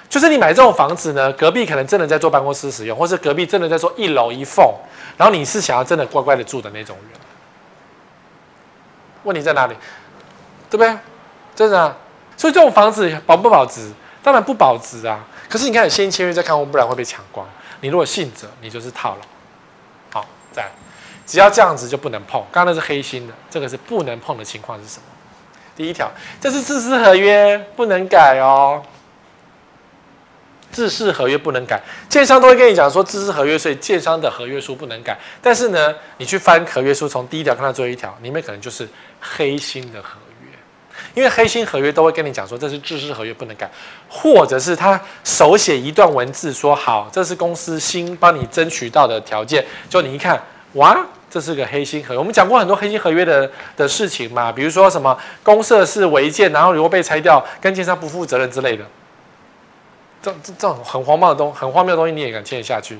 [0.09, 4.73] 就是你买这种房子呢，隔壁可能真的在做办公室使用，或是隔壁真的在做一楼一凤，
[5.17, 7.21] 然后你是想要真的乖乖的住的那种人。
[9.25, 9.75] 问题在哪里？
[10.71, 10.97] 对不对？
[11.55, 11.97] 真的啊，
[12.37, 13.93] 所以这种房子保不保值？
[14.23, 15.25] 当然不保值啊。
[15.49, 17.47] 可是你看，先签约再看屋，不然会被抢光。
[17.87, 19.25] 你如果信者，你就是套牢。
[20.13, 20.71] 好，再来，
[21.25, 22.45] 只要这样子就不能碰。
[22.51, 25.05] 刚刚是黑心的，这个是不能碰的情况是什么？
[25.77, 26.11] 第一条，
[26.41, 28.83] 这是自私合约，不能改哦。
[30.73, 35.17] 自私合约不能改，建商都会跟你讲说自私合约，所以建商的合约书不能改。
[35.41, 38.89] 但是呢，你去翻合约书，从第一条看到最后一条，里面可能就是
[39.21, 40.19] 黑心的合。
[41.17, 43.67] 因为黑心合约都会跟你讲说，这是制式合约不能改，
[44.07, 50.39] 或者是他手写一段文字说好，这是公司新帮你争取到的条件，就你一看，
[50.75, 50.95] 哇，
[51.31, 52.19] 这是个黑心合约。
[52.19, 58.85] 我们讲过很多黑心合约的的事情嘛，比如说什么公设是违建，然后如果被拆掉，跟建商不负责任之类的，
[60.21, 62.97] 这这这种很荒谬的东很荒谬的东西你也敢签下去，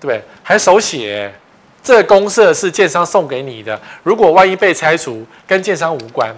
[0.00, 0.22] 对不对？
[0.44, 1.34] 还手写，
[1.82, 6.32] 这公设是建商送给你的，如果万一被拆除，跟建商无关。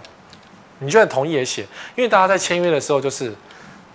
[0.80, 1.62] 你就算同意也写，
[1.96, 3.34] 因为大家在签约的时候就是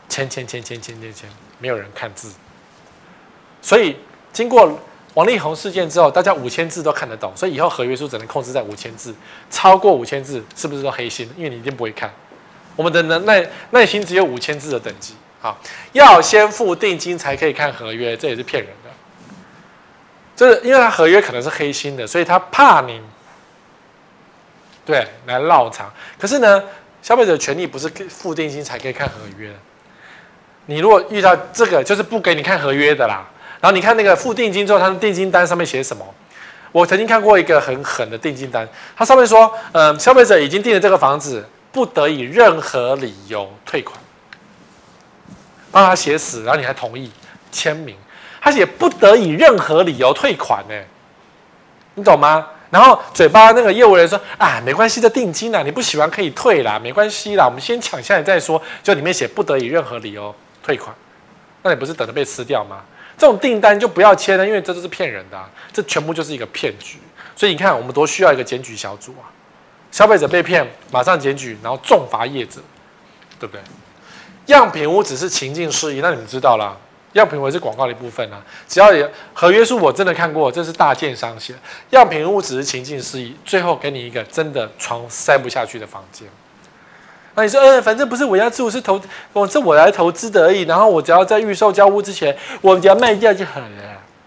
[0.09, 1.29] 签签签签签签签，
[1.59, 2.31] 没有人看字，
[3.61, 3.97] 所以
[4.31, 4.79] 经过
[5.13, 9.15] 王力宏事件之后，大家五千字都看得懂，所以以后合约书只能控制在五千字，
[9.49, 11.29] 超过五千字是不是都黑心？
[11.37, 12.13] 因为你一定不会看。
[12.75, 15.55] 我们的能耐耐心只有五千字的等级啊，
[15.93, 18.89] 要先付定金才可以看合约，这也是骗人的。
[20.35, 22.99] 就是因为他合约可能是黑心的，所以他怕你。
[24.85, 25.91] 对，来绕场。
[26.19, 26.63] 可是呢，
[27.01, 29.55] 消费者的权利不是付定金才可以看合约的。
[30.65, 33.25] 你如果遇到这个，就是不给你看合约的啦。
[33.59, 36.05] 然后你看那个付定金之后，他的定金单上面写什么？
[36.71, 43.95] 我曾经看过一个很狠的定金单，它上面说，嗯、呃，消费者已经订了这个房子，不得以任何理由退款。
[45.71, 47.11] 帮他写死，然后你还同意
[47.51, 47.95] 签名，
[48.41, 50.75] 他写不得以任何理由退款，呢，
[51.95, 52.47] 你懂吗？
[52.73, 58.59] 然后嘴巴那个业务员说啊，没关系的定金啊，你不喜欢可以退啦，没关系啦，我们先抢下来再说。
[58.81, 60.91] 就里面写不得以任何理由退款，
[61.61, 62.81] 那你不是等着被吃掉吗？
[63.15, 66.97] 这种订单就不要签了，因为这都是骗人的啊，这全部就是一个骗局。
[67.35, 69.29] 所以你看，我们多需要一个检举小组啊，
[69.91, 72.59] 消费者被骗，马上检举，然后重罚业者，
[73.39, 73.61] 对不对？
[74.47, 76.75] 样品屋只是情境适宜，那你们知道了。
[77.13, 81.53] 样品屋是广告的一部分啊，只要有合约书，我真的看过，这是大建商写。
[81.91, 86.27] 样品屋只是情境示意，最后给你一个真的床塞不下去的房间。
[87.35, 89.01] 那你说，嗯，反正不是我要住，是投，
[89.31, 90.61] 我这我来投资的而已。
[90.63, 93.67] 然后我只要在预售交屋之前，我只要卖掉就好了。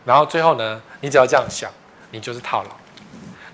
[0.05, 1.70] 然后最后呢，你只要这样想，
[2.11, 2.70] 你就是套牢，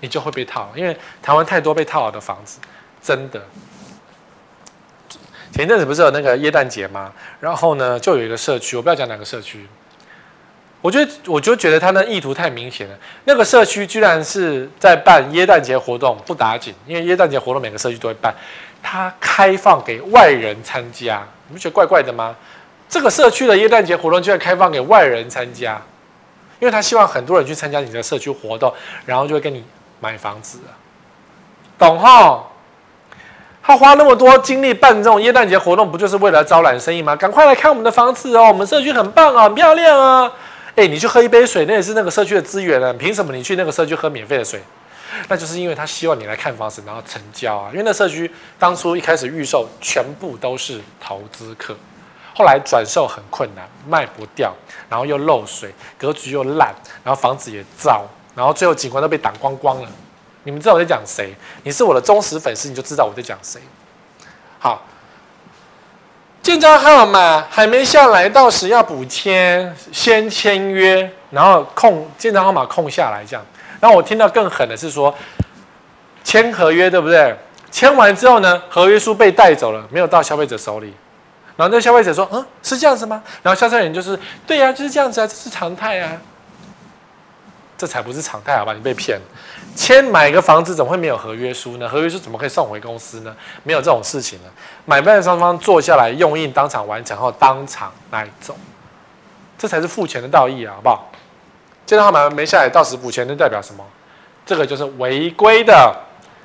[0.01, 2.59] 你就会被套，因为台湾太多被套牢的房子，
[3.01, 3.41] 真的。
[5.53, 7.13] 前阵子不是有那个耶诞节吗？
[7.39, 9.67] 然后呢，就有一个社区，我不要讲哪个社区，
[10.81, 12.95] 我觉得我就觉得他的意图太明显了。
[13.25, 18.33] 那个社区居然是在办耶诞节活动，不打紧，因为耶诞节活动每个社区都会办，
[18.81, 22.35] 他开放给外人参加，你不觉得怪怪的吗？
[22.89, 25.79] 这个社区的耶诞节活动居然开放给外人参加，
[26.59, 28.73] 因为他希望很多人去参加你的社区活动，
[29.05, 29.63] 然后就会跟你
[29.99, 30.57] 买房子，
[31.77, 32.43] 懂哈？
[33.65, 37.15] 他花那么多精力办这种耶诞节活动，不就是为了招揽生意吗？
[37.15, 40.29] 赶快来看我们的房子哦，我们社区很棒啊，很漂亮啊！
[40.75, 42.93] 哎，你去喝一杯水，那也是那个社区的资源啊。
[42.99, 44.61] 凭什么你去那个社区喝免费的水？
[45.29, 47.69] 那就是因为他希望你来看房子，然后成交啊。
[47.71, 51.73] 因为那社区当初一开始预售全部都是投资客，
[52.35, 54.53] 后来转售很困难，卖不掉，
[54.89, 58.03] 然后又漏水，格局又烂，然后房子也糟，
[58.35, 59.87] 然后最后景观都被挡光光了。
[60.43, 61.33] 你们知道我在讲谁？
[61.63, 63.61] 你是我的忠实粉丝，你就知道我在讲谁。
[64.59, 64.85] 好，
[66.41, 73.45] 建章号码还没下来，到时要补签，先签约，然后空建章号码空下来这样。
[73.79, 75.13] 然后我听到更狠的是说，
[76.23, 77.35] 签合约对不对？
[77.71, 80.93] 签完之后呢，合约书被带走了，没有到消费者手里。
[81.55, 86.19] 然后那消费者说：“嗯，是这样子吗？”然后销售人就是：“对呀、就是这样子啊，这是常态啊。”
[87.77, 88.73] 这才不是常态，好吧？
[88.73, 89.23] 你被骗了，
[89.75, 91.87] 签买个房子怎么会没有合约书呢？
[91.89, 93.35] 合约书怎么可以送回公司呢？
[93.63, 94.49] 没有这种事情呢。
[94.85, 98.55] 买卖双方坐下来用印，当场完成后当场带走，
[99.57, 101.11] 这才是付钱的道义啊，好不好？
[101.85, 103.83] 借账号码没下来，到时补钱，那代表什么？
[104.45, 105.95] 这个就是违规的。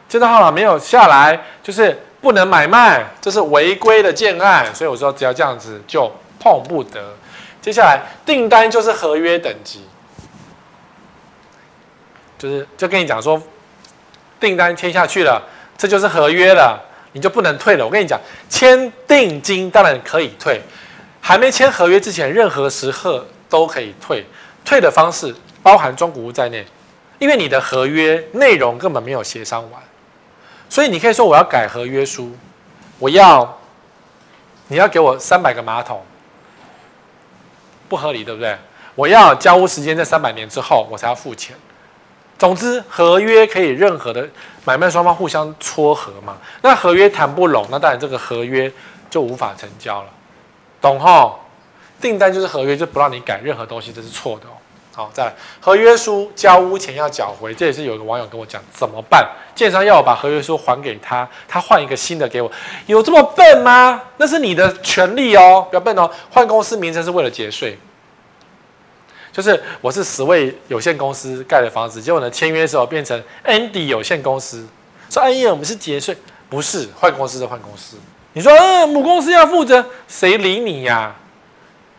[0.08, 4.74] 借账号码没有下来，就是不能买卖，这是违规的建案。
[4.74, 6.10] 所以我说，只要这样子就
[6.40, 7.14] 碰不得。
[7.60, 9.82] 接下来订单就是合约等级，
[12.38, 13.42] 就是就跟你讲说，
[14.38, 15.42] 订单签下去了，
[15.76, 16.80] 这就是合约了，
[17.12, 17.84] 你就不能退了。
[17.84, 18.18] 我跟你讲，
[18.48, 20.62] 签订金当然可以退。
[21.20, 24.24] 还没签合约之前，任何时刻都可以退。
[24.64, 26.64] 退的方式包含中古屋在内，
[27.18, 29.82] 因为你的合约内容根本没有协商完，
[30.68, 32.32] 所以你可以说我要改合约书，
[32.98, 33.60] 我要
[34.68, 36.02] 你要给我三百个马桶，
[37.88, 38.56] 不合理对不对？
[38.94, 41.56] 我要交屋时间在三百年之后我才要付钱。
[42.38, 44.28] 总之，合约可以任何的
[44.64, 46.36] 买卖双方互相撮合嘛。
[46.62, 48.72] 那合约谈不拢，那当然这个合约
[49.10, 50.08] 就无法成交了。
[50.80, 51.32] 懂齁？
[52.00, 54.54] 订单就是合约，就不让你改任何东西，这是错的哦。
[54.94, 59.28] 好，再来，合约书交屋前要缴回，这也是有个网友跟我讲，怎么办？
[59.54, 62.50] 建商要我把合约书还给他，他换一个新的给我，
[62.86, 64.00] 有这么笨吗？
[64.16, 66.08] 那是你的权利哦，不要笨哦。
[66.30, 67.76] 换公司名称是为了节税，
[69.32, 74.66] 就是我是十位有限公司盖的房子，结果呢签约的时候变成 Andy 有限公司，
[75.10, 76.16] 说哎呀我们是节税，
[76.48, 77.96] 不是换公司就换公司。
[78.34, 81.14] 你说，嗯，母公司要负责，谁理你呀、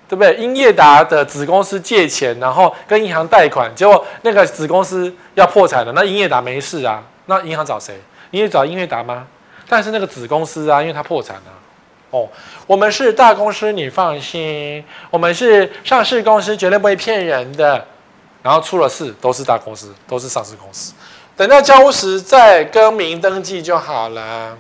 [0.08, 0.36] 对不对？
[0.36, 7.04] 英业达的子公司借钱，然后跟银行贷款，结果那个子公司要破产了，那英业达没事啊？
[7.26, 8.00] 那银行找谁？
[8.32, 9.28] 你也找英业达吗？
[9.68, 11.59] 但是那个子公司啊，因为它破产了。
[12.12, 12.28] 哦，
[12.66, 17.86] 我们是大公司，你放心，我们是上市公司，绝对不会骗人的。
[18.42, 20.94] 然后出了事，都是大公司，都是上市公司。
[21.36, 24.58] 等到交屋时再更名登记就好了。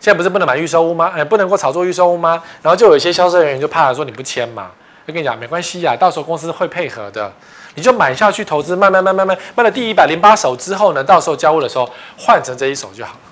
[0.00, 1.12] 现在不是不能买预售屋吗？
[1.14, 2.42] 哎，不能够炒作预售屋吗？
[2.62, 4.70] 然后就有一些销售人员就怕说你不签嘛，
[5.06, 7.30] 就跟你讲没关系呀、到时候公司会配合的，
[7.74, 11.88] 你就买下去投资，慢慢慢慢卖，卖了第一百零八手之后呢，到时候交屋的时候
[12.18, 13.31] 换成这一手就好了。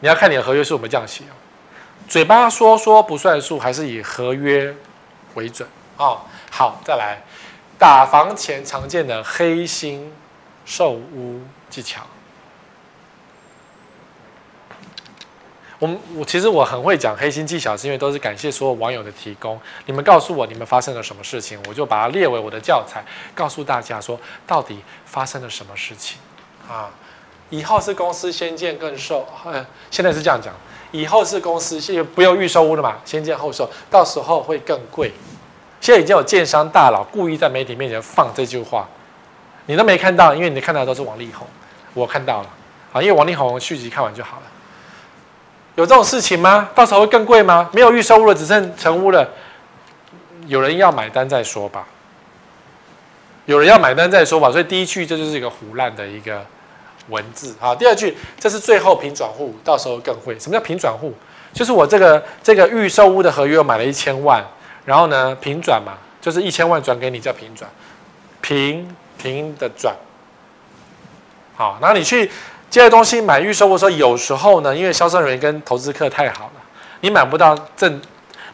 [0.00, 1.34] 你要看你的合约是怎么这样写哦，
[2.06, 4.74] 嘴巴说说不算数，还是以合约
[5.34, 6.20] 为准哦。
[6.50, 7.18] 好，再来
[7.78, 10.12] 打房前常见的黑心
[10.64, 12.02] 售屋技巧。
[15.78, 19.60] 我我其实我很会讲黑心技巧，是因为都是感谢所有网友的提供。
[19.84, 26.18] 你们告诉我你们发生了什么事情，我就把它列为我的教材，告诉大家说到底发生了什么事情
[26.66, 26.90] 啊？
[27.50, 30.52] 以后是公司先建更售，呃，现在是这样讲，
[30.90, 35.12] 以后是公司先不用预售屋了嘛，先建后售，到时候会更贵。
[35.80, 38.88] 现在已经有建商大佬故意在媒体面前放这句话，
[39.66, 41.46] 你都没看到，因为你看到的都是王力宏，
[41.94, 42.48] 我看到了
[42.92, 44.42] 啊，因为王力宏续集看完就好了。
[45.76, 46.70] 有这种事情吗？
[46.74, 47.68] 到时候会更贵吗？
[47.72, 49.28] 没有预售屋了，只剩成屋了，
[50.46, 51.86] 有人要买单再说吧。
[53.44, 54.50] 有人要买单再说吧。
[54.50, 56.44] 所以第一句这就是一个胡烂的一个
[57.08, 57.74] 文字啊。
[57.74, 60.38] 第二句这是最后平转户，到时候更会。
[60.38, 61.12] 什么叫平转户？
[61.52, 64.44] 就是我这个这个预售屋的合约我买了一千万，
[64.84, 67.70] 然后呢平转嘛，就是一千万转给你叫平转，
[68.40, 69.94] 平平的转。
[71.54, 72.30] 好，然后你去。
[72.68, 76.52] 这些东西买预售的时候，有时候呢，因为销售人员跟投资客太好了，
[77.00, 78.02] 你买不到正，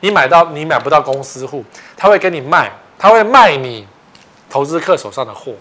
[0.00, 1.64] 你买到你买不到公司户，
[1.96, 3.88] 他会跟你卖，他会卖你
[4.50, 5.52] 投资客手上的货，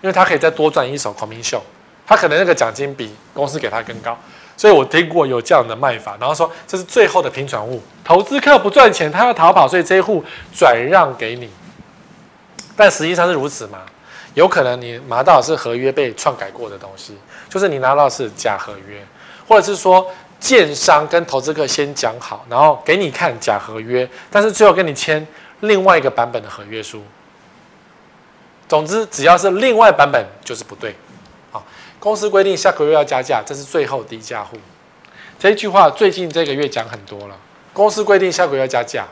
[0.00, 1.60] 因为他可以再多赚一手 commission，
[2.06, 4.18] 他可能那个奖金比公司给他更高，
[4.56, 10.24] 所以我听过有这样的卖法，然后说这是最后的平转户，投资客不赚钱，他要逃跑，所以这一户
[10.54, 11.48] 转让给你，
[12.76, 13.78] 但实际上是如此吗？
[14.34, 17.16] 有可能你拿到的是合约被篡改过的东西，
[17.48, 19.04] 就是你拿到是假合约，
[19.46, 20.06] 或者是说
[20.40, 25.26] 建商跟投资客先讲好，然后给你看假合约，但是最后跟你签
[25.60, 27.02] 另外一个版本的合约书。
[28.68, 30.96] 总之，只要是另外版本就是不对。
[32.02, 34.56] 公司规定下个月要加价，这是最后低价户。
[35.38, 37.36] 这一句话最近这个月讲很多了。
[37.72, 39.06] 公司规定下个月要加价。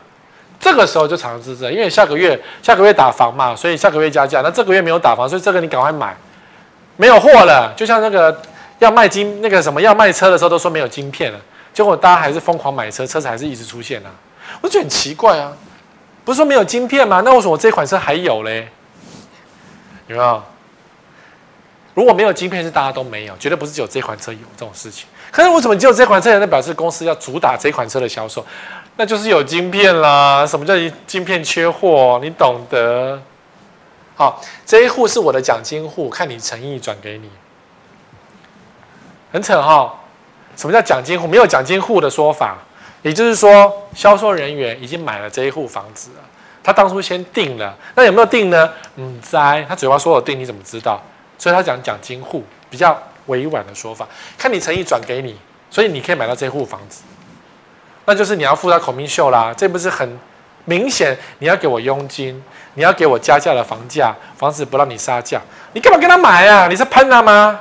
[0.58, 4.40] 这个时候就常是这，因为下个月下个月打房嘛，所以下个月加价。
[4.40, 6.16] 那这个月没有打房，所以这个你赶快买，
[6.96, 7.72] 没有货了。
[7.76, 8.42] 就像那个
[8.80, 11.38] 要卖金那个什么要卖车的时候都说没有晶片了，
[11.72, 14.10] 结果大家还是疯狂买车，车子还是一直出现啊。
[14.60, 15.52] 我觉得很奇怪啊，
[16.24, 17.22] 不是说没有晶片吗？
[17.24, 18.68] 那为什么我这款车还有嘞？
[20.08, 20.42] 有没有？
[22.00, 25.06] 如果没有晶片是大家都没有，绝对不是只有这款车有这种事情。
[25.30, 26.38] 可是为什么只有这款车有？
[26.38, 28.42] 那表示公司要主打这款车的销售。
[28.96, 30.74] 那就是有晶片啦，什么叫
[31.06, 32.18] 晶片缺货？
[32.22, 33.20] 你懂得。
[34.16, 37.28] 好，这一户是我的奖金户，看你诚意转给你。
[39.30, 39.94] 很扯哈，
[40.56, 41.26] 什么叫奖金户？
[41.26, 42.56] 没有奖金户的说法，
[43.02, 46.22] 也就是说，销售人员已经买了这一户房子了，
[46.62, 48.70] 他当初先定了，那有没有定呢？
[48.96, 50.98] 嗯，在他嘴巴说我定，你怎么知道？
[51.40, 55.34] 所以他讲讲金户，比较委婉的说法，看你诚意转给你，
[55.70, 57.00] 所以你可以买到这户房子，
[58.04, 60.18] 那就是你要付他孔明秀啦，这不是很
[60.66, 61.16] 明显？
[61.38, 65.40] 你要给我佣金，你要给我加价的房价，房子不让你杀价，
[65.72, 66.68] 你干嘛跟他买啊？
[66.68, 67.58] 你是攀他吗？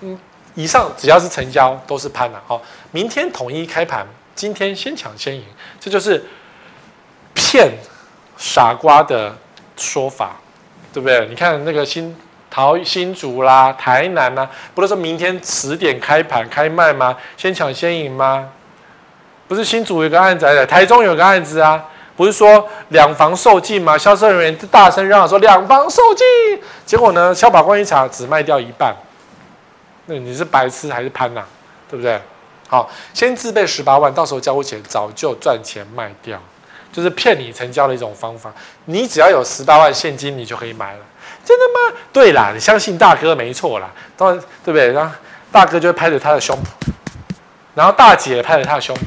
[0.00, 0.18] 嗯，
[0.54, 4.06] 以上只要是成交都是喷了，好，明天统一开盘。
[4.32, 5.44] 今天先抢先赢，
[5.78, 6.24] 这就是
[7.34, 7.70] 骗
[8.38, 9.36] 傻瓜的
[9.76, 10.36] 说法，
[10.94, 11.26] 对不对？
[11.28, 12.16] 你看那个新
[12.50, 17.16] 桃新竹啦、台南呐、啊，不是说明天十点开盘开卖吗？
[17.36, 18.48] 先抢先赢吗？
[19.46, 21.82] 不是新竹有个案子，台中有个案子啊，
[22.16, 23.96] 不是说两房售罄吗？
[23.96, 28.94] 销售人员大声嚷嚷说两房售罄，结果呢，消保官一查只卖掉一半，
[30.06, 31.46] 那你是白痴还是潘呐、啊？
[31.88, 32.20] 对不对？
[32.68, 36.40] 好，先自备十八万，到时候交屋钱早就赚钱卖掉，
[36.92, 38.52] 就是骗你成交的一种方法。
[38.84, 41.00] 你只要有十八万现金，你就可以买了。
[41.44, 41.96] 真的吗？
[42.12, 43.90] 对啦，你相信大哥没错啦。
[44.16, 44.92] 当然，对不对？
[44.92, 45.14] 然后
[45.50, 46.92] 大哥就会拍着他的胸脯，
[47.74, 49.00] 然后大姐拍着他的胸脯。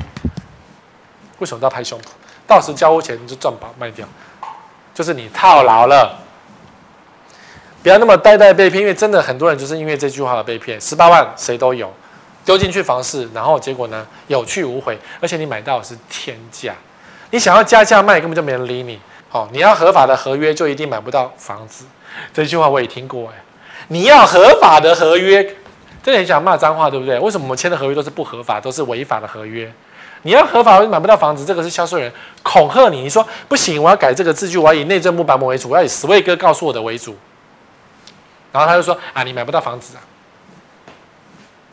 [1.40, 2.04] 为什么都要拍胸脯？
[2.46, 4.08] 到时交屋前你就赚饱卖掉，
[4.94, 6.20] 就是你套牢了。
[7.82, 10.80] 不要那么呆呆被骗，因为真的很多人就是因为这句话而被骗。
[10.80, 11.94] 十八万谁都有。
[12.46, 16.74] 丢进去房市，然后结果呢，有去无回，而且你买到的是天价，
[17.32, 19.00] 你想要加价卖，根本就没人理你。
[19.34, 21.86] 哦，你要合法的合约，就一定买不到房子。
[22.32, 23.44] 这句话我也听过哎，
[23.88, 25.44] 你要合法的合约，
[26.04, 27.20] 真的很想骂脏话，对不对？
[27.20, 29.70] 为什么我们签的合约都是不合法，都是违法的合约？
[30.22, 32.10] 你要合法我就买不到房子，这个是销售人
[32.44, 37.18] 恐吓你，你说不行，我要改这个字句，我要以内政部版本为主，我要以十位哥告诉我的为主，
[38.52, 40.00] 然后他就说啊，你买不到房子啊。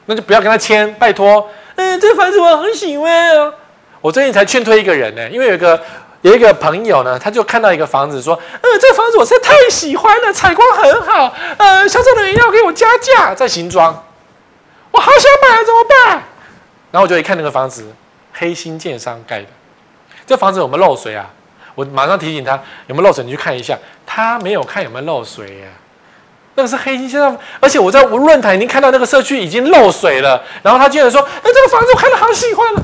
[0.06, 1.48] 那就不要跟他签，拜托。
[1.76, 3.54] 嗯，这房子我很喜欢哦。
[4.00, 5.80] 我最近才劝退一个人呢，因为有一个
[6.22, 11.34] 有一个朋友呢，他就看到一个房子，说：“嗯，这个房子我实在太喜欢了，采光很好。
[11.56, 14.04] 呃，销售人员要给我加价，在新庄，
[14.90, 16.22] 我好想买，怎么办？”
[16.92, 17.90] 然后我就一看那个房子，
[18.34, 19.46] 黑心建商盖的。
[20.26, 21.26] 这房子有没有漏水啊？
[21.74, 23.78] 我马上提醒他有没有漏水，你去看一下。
[24.04, 25.68] 他没有看有没有漏水呀。
[26.56, 32.82] 那个是黑心现在，而且我在论坛已经看到那个社区已经漏水了，然后他竟然说：“哎，这个房子我看了好喜欢了。”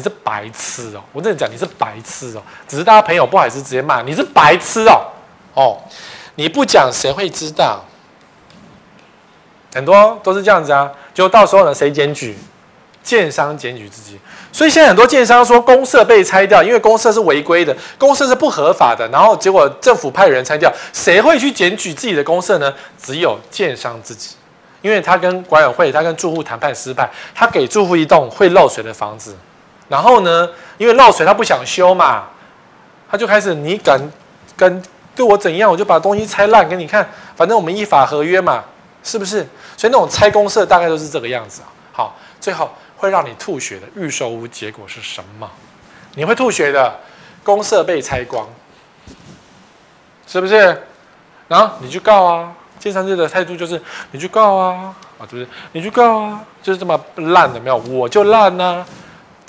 [0.00, 1.02] 你是白痴哦！
[1.12, 2.42] 我跟你讲，你是白痴哦！
[2.66, 5.02] 只是大家朋友不好意思直接骂你是白痴哦
[5.52, 5.76] 哦！
[6.36, 7.84] 你不讲谁会知道？
[9.74, 12.34] 很多都是这样子啊，就到时候呢，谁检举？
[13.02, 14.18] 建商检举自己。
[14.50, 19.06] 所以现在很多建商说公设被拆掉，因为公设是违规的，公设是不合法的。
[19.08, 22.72] 然后结果政府派人拆掉，谁会去检举自己的公设呢？
[22.98, 24.36] 只有建商自己，
[24.80, 29.36] 因为他跟管委会，他跟住户谈判失败，他给住户一栋会漏水的房子，
[29.90, 32.24] 然后呢，因为漏水他不想修嘛，
[33.10, 34.00] 他就开始你敢
[34.56, 34.82] 跟
[35.14, 38.64] 对我怎样，我就把东西拆烂给你看，反正我们依法合约嘛，
[39.04, 39.46] 是不是？
[39.76, 41.68] 所以那种拆公设大概都是这个样子啊。
[41.92, 42.70] 好，最后。
[43.00, 45.50] 会让你吐血的预售屋结果是什么？
[46.16, 46.94] 你会吐血的，
[47.42, 48.46] 公设被拆光，
[50.26, 50.82] 是不是？
[51.48, 53.80] 然后你去告啊，建商这的态度就是
[54.10, 55.48] 你去告啊，啊，是不是？
[55.72, 57.78] 你去告啊，就是这么烂的没有？
[57.88, 58.86] 我就烂呐、啊，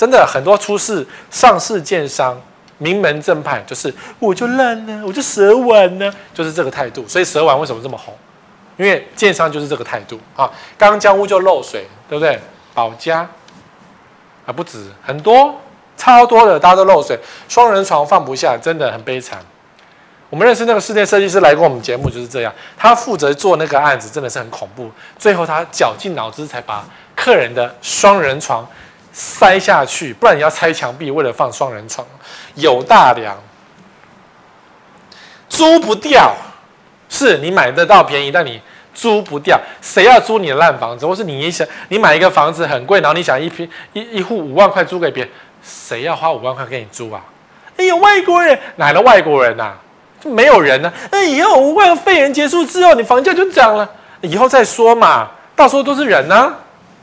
[0.01, 2.35] 真的很多出事上市建商
[2.79, 7.07] 名门正派就是我就烂呢，我就蛇丸呢，就是这个态度。
[7.07, 8.11] 所以蛇丸为什么这么红？
[8.77, 10.49] 因为建商就是这个态度啊。
[10.75, 12.39] 刚江屋就漏水，对不对？
[12.73, 13.19] 保家。
[14.43, 15.55] 啊不止很多，
[15.95, 17.15] 超多的，大家都漏水，
[17.47, 19.37] 双人床放不下，真的很悲惨。
[20.31, 22.51] 我们认识那个室内设计师来过我们节目，就是这样。
[22.75, 24.89] 他负责做那个案子，真的是很恐怖。
[25.19, 26.83] 最后他绞尽脑汁才把
[27.15, 28.67] 客人的双人床
[29.11, 32.05] 塞下去，不然你要拆墙壁，为了放双人床，
[32.55, 33.37] 有大梁，
[35.49, 36.33] 租不掉。
[37.09, 38.61] 是你买得到便宜，但你。
[38.93, 41.07] 租不掉，谁要租你的烂房子？
[41.07, 45.31] 或是你想你买一个房子很贵，然后你想一批一一户五万块租给别人，
[45.63, 47.23] 谁要花五万块给你租啊？
[47.77, 49.79] 哎呦，外国人哪来的外国人呐、啊？
[50.25, 51.07] 没有人呢、啊。
[51.09, 53.89] 那以后武汉肺炎结束之后，你房价就涨了，
[54.19, 55.31] 以后再说嘛。
[55.55, 56.53] 到时候都是人呢、啊。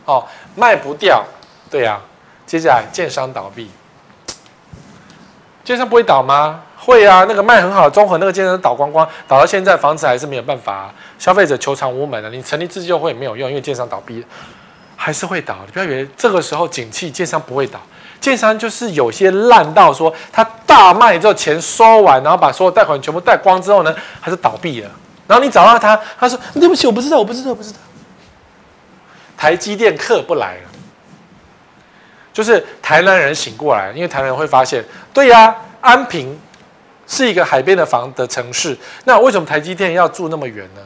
[0.04, 1.24] 哦，卖不掉，
[1.71, 2.16] 对呀、啊。
[2.47, 3.71] 接下来建商倒闭，
[5.62, 6.62] 建商不会倒吗？
[6.79, 12.31] 会啊，那个卖很好的中和那个建商倒光光，倒到现在房子还是没有办法、消费者求偿无门了。
[12.31, 14.25] 你成立自救会没有用，因为建商倒闭
[14.97, 15.59] 还是会倒。
[15.66, 17.79] 你不要以为这个时候景气建商不会倒，
[18.19, 24.91] 建商就是有些烂到说他大卖之后钱收完，然后把所有贷款全部贷光之后呢，还是倒闭了。
[25.27, 27.79] 然后你找到他，他说对不起，我不知道，我不知道，我不知道。
[29.37, 30.68] 台积电客不来了。
[32.39, 36.39] 就是台南人醒过来，因为台南人会发现，对呀，安平
[37.05, 40.80] 是一个海边的房的城市，那为什么台积电要住那么远呢？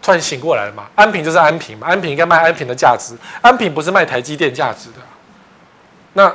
[0.00, 4.98] 突然醒过来了嘛，安平就是安平嘛，安平应该卖安平的价值，安平不是卖台积电价值的。
[6.12, 6.32] 那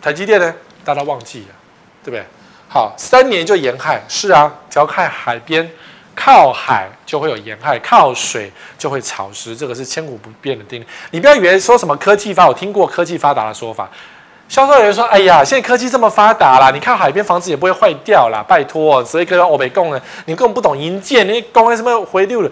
[0.00, 0.54] 台积电呢？
[0.84, 1.54] 大家忘记了，
[2.04, 2.24] 对不对？
[2.68, 5.68] 好，三年就沿海，是啊，只要看海边。
[6.24, 8.48] 靠海就会有盐害，靠水
[8.78, 10.86] 就会潮湿，这个是千古不变的定律。
[11.10, 13.90] 你不要以为说什么科技发，我听过科技发达的说法。
[14.48, 22.50] 销售人员说：“哎呀，现在科技这么发达啦，你看海边房子也不会坏掉啦，拜托，所以跟欧北共呢，你根本不懂营建，你工人什么回溜了？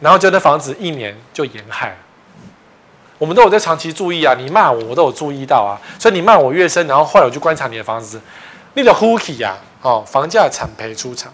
[0.00, 1.96] 然后就那房子一年就盐害。
[3.16, 5.80] 我们都有在长期注意啊，你骂我，我都有注意到啊。
[5.98, 8.20] 所以你骂我越深，然后后来我去观察你的房子，
[8.74, 11.32] 你的呼气呀，哦，房价惨赔出场。”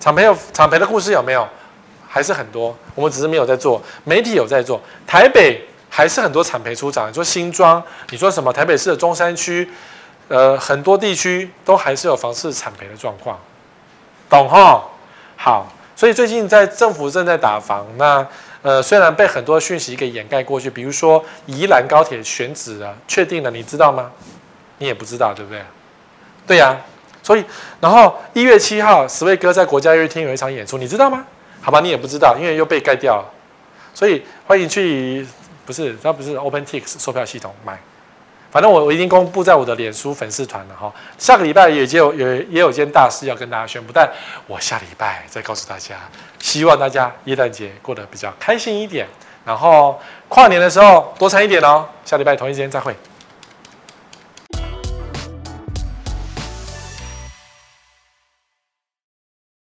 [0.00, 1.46] 厂赔有厂赔的故事有没有？
[2.10, 4.80] 还是很多，我们只是没有在做，媒体有在做。
[5.06, 8.50] 台北还是很多产赔出场，你说新庄，你说什么？
[8.50, 9.68] 台北市的中山区，
[10.28, 13.38] 呃，很多地区都还是有房市产赔的状况，
[14.30, 14.82] 懂哈？
[15.36, 18.26] 好，所以最近在政府正在打房，那
[18.62, 24.10] 呃，虽然被很多讯息给掩盖过去，比如说宜兰高铁选址了，确定了，你知道吗？
[24.78, 25.62] 你也不知道，对不对？
[26.46, 26.74] 对呀、
[27.28, 27.44] 所以，
[27.78, 31.22] 然后一月七号，十位哥在国家音乐厅有一场演出，你知道吗？
[31.60, 33.30] 好吧，你也不知道，因为又被盖掉了。
[33.92, 35.26] 所以欢迎去，
[35.66, 37.78] 不是，它不是 OpenTix 售票系统买。
[38.50, 40.90] 反正我我已经公布在我的脸书粉丝团了哈。
[41.18, 44.10] 下个礼拜也就有也有件大事要跟大家宣布，但
[44.46, 45.96] 我下礼拜再告诉大家。
[46.38, 49.06] 希望大家耶诞节过得比较开心一点，
[49.44, 50.00] 然后
[50.30, 51.86] 跨年的时候多餐一点哦。
[52.06, 52.96] 下礼拜同一时间再会。